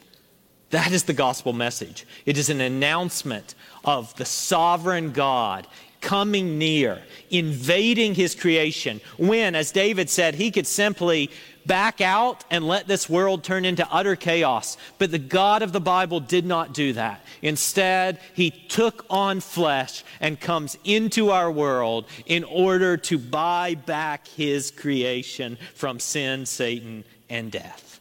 That 0.71 0.93
is 0.93 1.05
the 1.05 1.13
gospel 1.13 1.53
message. 1.53 2.07
It 2.25 2.37
is 2.37 2.51
an 2.51 2.61
announcement 2.61 3.55
of 3.85 4.15
the 4.17 4.25
sovereign 4.25 5.13
God 5.13 5.67
coming 6.01 6.59
near, 6.59 7.03
invading 7.31 8.15
his 8.15 8.35
creation, 8.35 9.01
when, 9.17 9.55
as 9.55 9.73
David 9.73 10.11
said, 10.11 10.35
he 10.35 10.51
could 10.51 10.67
simply 10.67 11.31
back 11.67 12.01
out 12.01 12.45
and 12.51 12.67
let 12.67 12.87
this 12.87 13.09
world 13.11 13.43
turn 13.43 13.65
into 13.65 13.87
utter 13.91 14.17
chaos. 14.17 14.77
But 14.99 15.11
the 15.11 15.19
God 15.19 15.63
of 15.63 15.73
the 15.73 15.81
Bible 15.81 16.21
did 16.21 16.47
not 16.47 16.73
do 16.73 16.93
that. 16.93 17.25
Instead, 17.43 18.21
he 18.35 18.51
took 18.51 19.05
on 19.11 19.41
flesh 19.41 20.05
and 20.21 20.41
comes 20.41 20.79
into 20.85 21.31
our 21.31 21.51
world 21.51 22.07
in 22.25 22.45
order 22.45 22.97
to 22.97 23.19
buy 23.19 23.75
back 23.75 24.29
his 24.29 24.71
creation 24.71 25.59
from 25.75 25.99
sin, 25.99 26.47
Satan, 26.47 27.05
and 27.29 27.51
death. 27.51 28.01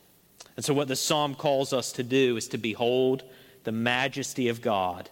And 0.55 0.63
so, 0.63 0.73
what 0.73 0.87
the 0.87 0.95
psalm 0.95 1.35
calls 1.35 1.73
us 1.73 1.91
to 1.93 2.03
do 2.03 2.37
is 2.37 2.47
to 2.49 2.57
behold 2.57 3.23
the 3.63 3.71
majesty 3.71 4.47
of 4.47 4.61
God 4.61 5.09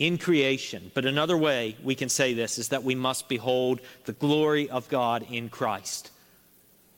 in 0.00 0.16
creation. 0.16 0.90
But 0.94 1.04
another 1.04 1.36
way 1.36 1.76
we 1.84 1.94
can 1.94 2.08
say 2.08 2.32
this 2.32 2.58
is 2.58 2.70
that 2.70 2.82
we 2.82 2.96
must 2.96 3.28
behold 3.28 3.80
the 4.06 4.14
glory 4.14 4.68
of 4.68 4.88
God 4.88 5.24
in 5.30 5.50
Christ. 5.50 6.10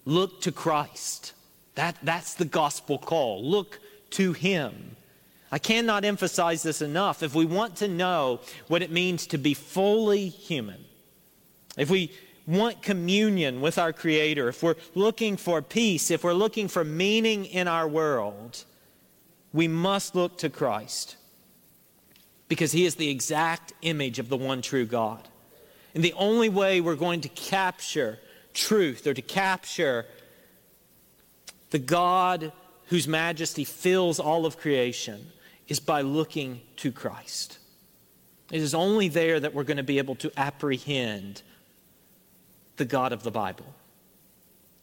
Look 0.06 0.40
to 0.42 0.52
Christ. 0.52 1.34
That, 1.74 1.96
that's 2.02 2.34
the 2.34 2.44
gospel 2.44 2.98
call. 2.98 3.44
Look 3.44 3.80
to 4.10 4.32
Him. 4.32 4.96
I 5.50 5.58
cannot 5.58 6.04
emphasize 6.04 6.62
this 6.62 6.80
enough. 6.80 7.22
If 7.22 7.34
we 7.34 7.44
want 7.44 7.76
to 7.76 7.88
know 7.88 8.40
what 8.68 8.82
it 8.82 8.90
means 8.90 9.26
to 9.28 9.38
be 9.38 9.52
fully 9.52 10.28
human, 10.28 10.84
if 11.76 11.90
we 11.90 12.12
want 12.46 12.82
communion 12.82 13.60
with 13.60 13.78
our 13.78 13.92
Creator, 13.92 14.48
if 14.48 14.62
we're 14.62 14.76
looking 14.94 15.36
for 15.36 15.60
peace, 15.60 16.10
if 16.10 16.22
we're 16.22 16.32
looking 16.34 16.68
for 16.68 16.84
meaning 16.84 17.46
in 17.46 17.66
our 17.66 17.88
world, 17.88 18.64
we 19.52 19.66
must 19.66 20.14
look 20.14 20.38
to 20.38 20.48
Christ 20.48 21.16
because 22.52 22.72
He 22.72 22.84
is 22.84 22.96
the 22.96 23.08
exact 23.08 23.72
image 23.80 24.18
of 24.18 24.28
the 24.28 24.36
one 24.36 24.60
true 24.60 24.84
God. 24.84 25.26
And 25.94 26.04
the 26.04 26.12
only 26.12 26.50
way 26.50 26.82
we're 26.82 26.96
going 26.96 27.22
to 27.22 27.30
capture 27.30 28.18
truth 28.52 29.06
or 29.06 29.14
to 29.14 29.22
capture 29.22 30.04
the 31.70 31.78
God 31.78 32.52
whose 32.88 33.08
majesty 33.08 33.64
fills 33.64 34.20
all 34.20 34.44
of 34.44 34.58
creation 34.58 35.28
is 35.66 35.80
by 35.80 36.02
looking 36.02 36.60
to 36.76 36.92
Christ. 36.92 37.56
It 38.50 38.60
is 38.60 38.74
only 38.74 39.08
there 39.08 39.40
that 39.40 39.54
we're 39.54 39.64
going 39.64 39.78
to 39.78 39.82
be 39.82 39.96
able 39.96 40.16
to 40.16 40.30
apprehend 40.38 41.40
the 42.76 42.84
God 42.84 43.14
of 43.14 43.22
the 43.22 43.30
Bible. 43.30 43.74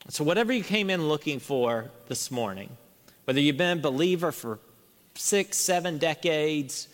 So, 0.08 0.24
whatever 0.24 0.52
you 0.52 0.64
came 0.64 0.90
in 0.90 1.08
looking 1.08 1.40
for 1.40 1.92
this 2.08 2.32
morning, 2.32 2.76
whether 3.26 3.40
you've 3.40 3.58
been 3.58 3.78
a 3.78 3.82
believer 3.82 4.32
for 4.32 4.58
six, 5.14 5.56
seven 5.56 6.00
decades, 6.00 6.88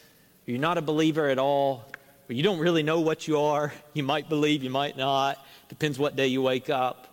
you're 0.46 0.60
not 0.60 0.78
a 0.78 0.82
believer 0.82 1.28
at 1.30 1.40
all, 1.40 1.86
where 2.28 2.36
you 2.36 2.44
don't 2.44 2.60
really 2.60 2.84
know 2.84 3.00
what 3.00 3.28
you 3.28 3.40
are. 3.40 3.74
You 3.94 4.04
might 4.04 4.28
believe, 4.28 4.62
you 4.62 4.70
might 4.70 4.98
not. 4.98 5.44
Depends 5.70 5.98
what 5.98 6.18
day 6.18 6.28
you 6.28 6.42
wake 6.42 6.70
up. 6.70 7.08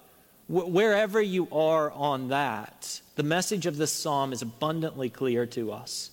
Wherever 0.48 1.22
you 1.22 1.46
are 1.52 1.92
on 1.92 2.28
that, 2.28 3.00
the 3.14 3.22
message 3.22 3.66
of 3.66 3.76
this 3.76 3.92
psalm 3.92 4.32
is 4.32 4.42
abundantly 4.42 5.08
clear 5.08 5.46
to 5.46 5.70
us. 5.70 6.10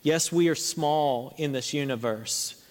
Yes, 0.00 0.32
we 0.32 0.48
are 0.48 0.54
small 0.54 1.34
in 1.36 1.52
this 1.52 1.74
universe, 1.74 2.62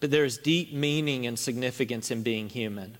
but 0.00 0.10
there 0.10 0.24
is 0.24 0.38
deep 0.38 0.72
meaning 0.72 1.24
and 1.26 1.38
significance 1.38 2.10
in 2.10 2.22
being 2.22 2.48
human. 2.48 2.98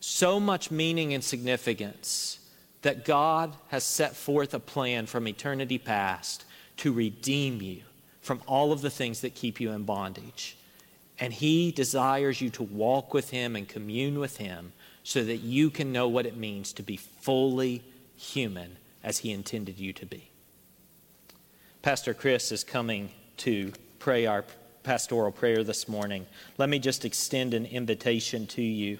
So 0.00 0.40
much 0.40 0.72
meaning 0.72 1.14
and 1.14 1.22
significance 1.22 2.40
that 2.82 3.04
God 3.04 3.56
has 3.68 3.84
set 3.84 4.16
forth 4.16 4.54
a 4.54 4.60
plan 4.60 5.06
from 5.06 5.28
eternity 5.28 5.78
past 5.78 6.44
to 6.78 6.92
redeem 6.92 7.62
you 7.62 7.82
from 8.28 8.42
all 8.46 8.72
of 8.72 8.82
the 8.82 8.90
things 8.90 9.22
that 9.22 9.34
keep 9.34 9.58
you 9.58 9.70
in 9.70 9.84
bondage. 9.84 10.54
And 11.18 11.32
He 11.32 11.72
desires 11.72 12.42
you 12.42 12.50
to 12.50 12.62
walk 12.62 13.14
with 13.14 13.30
Him 13.30 13.56
and 13.56 13.66
commune 13.66 14.18
with 14.18 14.36
Him 14.36 14.74
so 15.02 15.24
that 15.24 15.38
you 15.38 15.70
can 15.70 15.92
know 15.92 16.08
what 16.08 16.26
it 16.26 16.36
means 16.36 16.74
to 16.74 16.82
be 16.82 16.98
fully 16.98 17.82
human 18.18 18.76
as 19.02 19.16
He 19.16 19.32
intended 19.32 19.78
you 19.78 19.94
to 19.94 20.04
be. 20.04 20.28
Pastor 21.80 22.12
Chris 22.12 22.52
is 22.52 22.64
coming 22.64 23.08
to 23.38 23.72
pray 23.98 24.26
our 24.26 24.44
pastoral 24.82 25.32
prayer 25.32 25.64
this 25.64 25.88
morning. 25.88 26.26
Let 26.58 26.68
me 26.68 26.78
just 26.78 27.06
extend 27.06 27.54
an 27.54 27.64
invitation 27.64 28.46
to 28.48 28.62
you. 28.62 28.98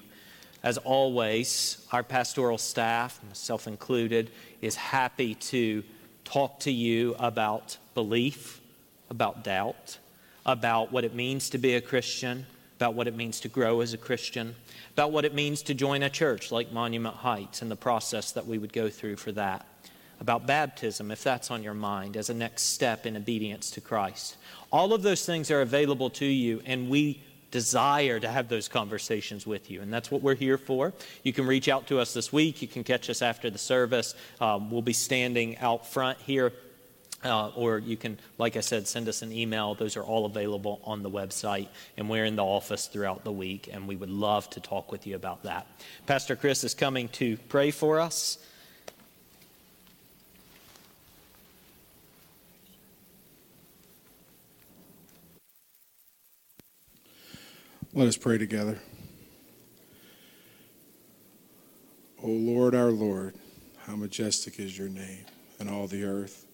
As 0.62 0.78
always, 0.78 1.86
our 1.92 2.02
pastoral 2.02 2.56
staff, 2.56 3.20
myself 3.28 3.66
included, 3.66 4.30
is 4.62 4.74
happy 4.74 5.34
to 5.34 5.84
talk 6.24 6.60
to 6.60 6.72
you 6.72 7.14
about 7.18 7.76
belief, 7.92 8.62
about 9.10 9.44
doubt, 9.44 9.98
about 10.44 10.92
what 10.92 11.04
it 11.04 11.14
means 11.14 11.50
to 11.50 11.58
be 11.58 11.74
a 11.74 11.80
Christian, 11.80 12.46
about 12.76 12.94
what 12.94 13.08
it 13.08 13.16
means 13.16 13.40
to 13.40 13.48
grow 13.48 13.80
as 13.80 13.92
a 13.92 13.98
Christian, 13.98 14.54
about 14.92 15.10
what 15.10 15.24
it 15.24 15.34
means 15.34 15.62
to 15.62 15.74
join 15.74 16.02
a 16.02 16.10
church 16.10 16.52
like 16.52 16.72
Monument 16.72 17.16
Heights 17.16 17.60
and 17.62 17.70
the 17.70 17.76
process 17.76 18.32
that 18.32 18.46
we 18.46 18.58
would 18.58 18.72
go 18.72 18.88
through 18.88 19.16
for 19.16 19.32
that, 19.32 19.66
about 20.20 20.46
baptism, 20.46 21.10
if 21.10 21.22
that's 21.22 21.50
on 21.50 21.62
your 21.62 21.74
mind, 21.74 22.16
as 22.16 22.30
a 22.30 22.34
next 22.34 22.62
step 22.64 23.06
in 23.06 23.16
obedience 23.16 23.70
to 23.72 23.80
Christ. 23.80 24.36
All 24.72 24.92
of 24.92 25.02
those 25.02 25.26
things 25.26 25.50
are 25.50 25.60
available 25.60 26.10
to 26.10 26.26
you, 26.26 26.62
and 26.64 26.88
we 26.88 27.22
desire 27.50 28.20
to 28.20 28.28
have 28.28 28.48
those 28.48 28.68
conversations 28.68 29.46
with 29.46 29.70
you. 29.70 29.80
And 29.80 29.92
that's 29.92 30.10
what 30.10 30.22
we're 30.22 30.34
here 30.34 30.58
for. 30.58 30.92
You 31.22 31.32
can 31.32 31.46
reach 31.46 31.68
out 31.68 31.86
to 31.86 31.98
us 31.98 32.12
this 32.12 32.32
week. 32.32 32.60
You 32.60 32.68
can 32.68 32.84
catch 32.84 33.08
us 33.08 33.22
after 33.22 33.48
the 33.48 33.58
service. 33.58 34.14
Um, 34.40 34.70
we'll 34.70 34.82
be 34.82 34.92
standing 34.92 35.56
out 35.58 35.86
front 35.86 36.18
here. 36.18 36.52
Uh, 37.24 37.48
or 37.56 37.78
you 37.78 37.96
can, 37.96 38.16
like 38.38 38.56
I 38.56 38.60
said, 38.60 38.86
send 38.86 39.08
us 39.08 39.22
an 39.22 39.32
email. 39.32 39.74
Those 39.74 39.96
are 39.96 40.04
all 40.04 40.24
available 40.24 40.80
on 40.84 41.02
the 41.02 41.10
website. 41.10 41.66
And 41.96 42.08
we're 42.08 42.24
in 42.24 42.36
the 42.36 42.44
office 42.44 42.86
throughout 42.86 43.24
the 43.24 43.32
week, 43.32 43.68
and 43.72 43.88
we 43.88 43.96
would 43.96 44.10
love 44.10 44.48
to 44.50 44.60
talk 44.60 44.92
with 44.92 45.06
you 45.06 45.16
about 45.16 45.42
that. 45.42 45.66
Pastor 46.06 46.36
Chris 46.36 46.62
is 46.62 46.74
coming 46.74 47.08
to 47.08 47.36
pray 47.48 47.72
for 47.72 47.98
us. 47.98 48.38
Let 57.92 58.06
us 58.06 58.16
pray 58.16 58.38
together. 58.38 58.78
O 62.22 62.28
Lord, 62.28 62.76
our 62.76 62.90
Lord, 62.90 63.34
how 63.86 63.96
majestic 63.96 64.60
is 64.60 64.78
your 64.78 64.88
name 64.88 65.24
in 65.58 65.68
all 65.68 65.88
the 65.88 66.04
earth. 66.04 66.47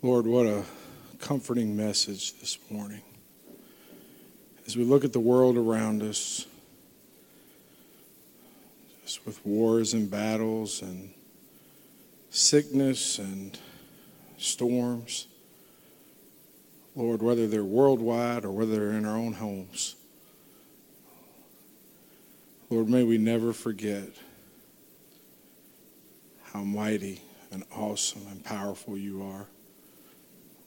Lord, 0.00 0.28
what 0.28 0.46
a 0.46 0.62
comforting 1.18 1.76
message 1.76 2.38
this 2.38 2.56
morning. 2.70 3.02
As 4.64 4.76
we 4.76 4.84
look 4.84 5.04
at 5.04 5.12
the 5.12 5.18
world 5.18 5.56
around 5.56 6.04
us, 6.04 6.46
just 9.02 9.26
with 9.26 9.44
wars 9.44 9.94
and 9.94 10.08
battles 10.08 10.82
and 10.82 11.12
sickness 12.30 13.18
and 13.18 13.58
storms, 14.36 15.26
Lord, 16.94 17.20
whether 17.20 17.48
they're 17.48 17.64
worldwide 17.64 18.44
or 18.44 18.52
whether 18.52 18.76
they're 18.76 18.96
in 18.96 19.04
our 19.04 19.16
own 19.16 19.32
homes. 19.32 19.96
Lord, 22.70 22.88
may 22.88 23.02
we 23.02 23.18
never 23.18 23.52
forget 23.52 24.10
how 26.52 26.62
mighty 26.62 27.20
and 27.50 27.64
awesome 27.74 28.28
and 28.30 28.44
powerful 28.44 28.96
you 28.96 29.24
are. 29.24 29.48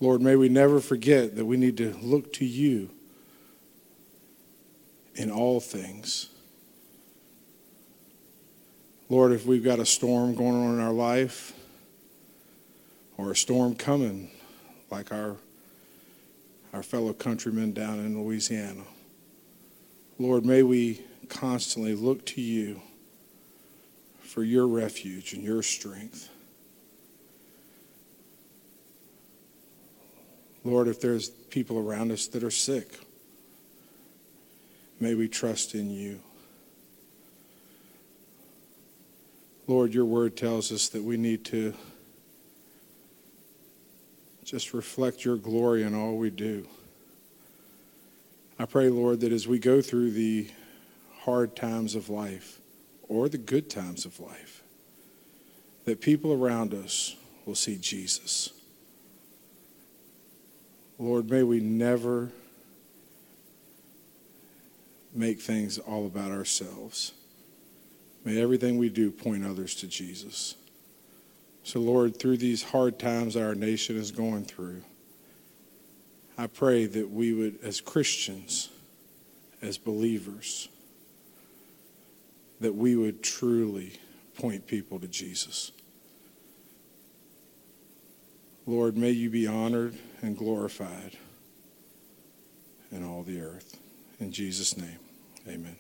Lord, 0.01 0.21
may 0.21 0.35
we 0.35 0.49
never 0.49 0.81
forget 0.81 1.35
that 1.37 1.45
we 1.45 1.55
need 1.55 1.77
to 1.77 1.95
look 2.01 2.33
to 2.33 2.45
you 2.45 2.89
in 5.15 5.31
all 5.31 5.59
things. 5.59 6.29
Lord, 9.07 9.31
if 9.31 9.45
we've 9.45 9.63
got 9.63 9.79
a 9.79 9.85
storm 9.85 10.35
going 10.35 10.55
on 10.55 10.73
in 10.73 10.81
our 10.81 10.91
life 10.91 11.53
or 13.17 13.31
a 13.31 13.35
storm 13.35 13.75
coming, 13.75 14.31
like 14.89 15.11
our 15.13 15.37
our 16.73 16.83
fellow 16.83 17.13
countrymen 17.13 17.73
down 17.73 17.99
in 17.99 18.21
Louisiana. 18.21 18.83
Lord, 20.17 20.45
may 20.45 20.63
we 20.63 21.01
constantly 21.27 21.95
look 21.95 22.25
to 22.27 22.41
you 22.41 22.81
for 24.21 24.43
your 24.43 24.67
refuge 24.67 25.33
and 25.33 25.43
your 25.43 25.63
strength. 25.63 26.29
Lord, 30.63 30.87
if 30.87 31.01
there's 31.01 31.29
people 31.29 31.79
around 31.79 32.11
us 32.11 32.27
that 32.27 32.43
are 32.43 32.51
sick, 32.51 32.99
may 34.99 35.15
we 35.15 35.27
trust 35.27 35.73
in 35.73 35.89
you. 35.89 36.19
Lord, 39.67 39.93
your 39.93 40.05
word 40.05 40.35
tells 40.35 40.71
us 40.71 40.89
that 40.89 41.03
we 41.03 41.17
need 41.17 41.45
to 41.45 41.73
just 44.43 44.73
reflect 44.73 45.23
your 45.23 45.37
glory 45.37 45.83
in 45.83 45.95
all 45.95 46.17
we 46.17 46.29
do. 46.29 46.67
I 48.59 48.65
pray, 48.65 48.89
Lord, 48.89 49.21
that 49.21 49.31
as 49.31 49.47
we 49.47 49.59
go 49.59 49.81
through 49.81 50.11
the 50.11 50.49
hard 51.21 51.55
times 51.55 51.95
of 51.95 52.09
life 52.09 52.59
or 53.07 53.29
the 53.29 53.37
good 53.37 53.69
times 53.69 54.05
of 54.05 54.19
life, 54.19 54.61
that 55.85 56.01
people 56.01 56.33
around 56.33 56.73
us 56.73 57.15
will 57.45 57.55
see 57.55 57.77
Jesus. 57.77 58.51
Lord, 61.01 61.31
may 61.31 61.41
we 61.41 61.59
never 61.59 62.29
make 65.15 65.41
things 65.41 65.79
all 65.79 66.05
about 66.05 66.29
ourselves. 66.29 67.13
May 68.23 68.39
everything 68.39 68.77
we 68.77 68.89
do 68.89 69.09
point 69.09 69.43
others 69.43 69.73
to 69.75 69.87
Jesus. 69.87 70.53
So, 71.63 71.79
Lord, 71.79 72.17
through 72.17 72.37
these 72.37 72.61
hard 72.61 72.99
times 72.99 73.35
our 73.35 73.55
nation 73.55 73.97
is 73.97 74.11
going 74.11 74.45
through, 74.45 74.83
I 76.37 76.45
pray 76.45 76.85
that 76.85 77.09
we 77.09 77.33
would, 77.33 77.57
as 77.63 77.81
Christians, 77.81 78.69
as 79.59 79.79
believers, 79.79 80.69
that 82.59 82.75
we 82.75 82.95
would 82.95 83.23
truly 83.23 83.93
point 84.37 84.67
people 84.67 84.99
to 84.99 85.07
Jesus. 85.07 85.71
Lord, 88.71 88.95
may 88.95 89.11
you 89.11 89.29
be 89.29 89.47
honored 89.47 89.95
and 90.21 90.37
glorified 90.37 91.17
in 92.89 93.03
all 93.03 93.21
the 93.21 93.41
earth. 93.41 93.77
In 94.21 94.31
Jesus' 94.31 94.77
name, 94.77 94.97
amen. 95.45 95.75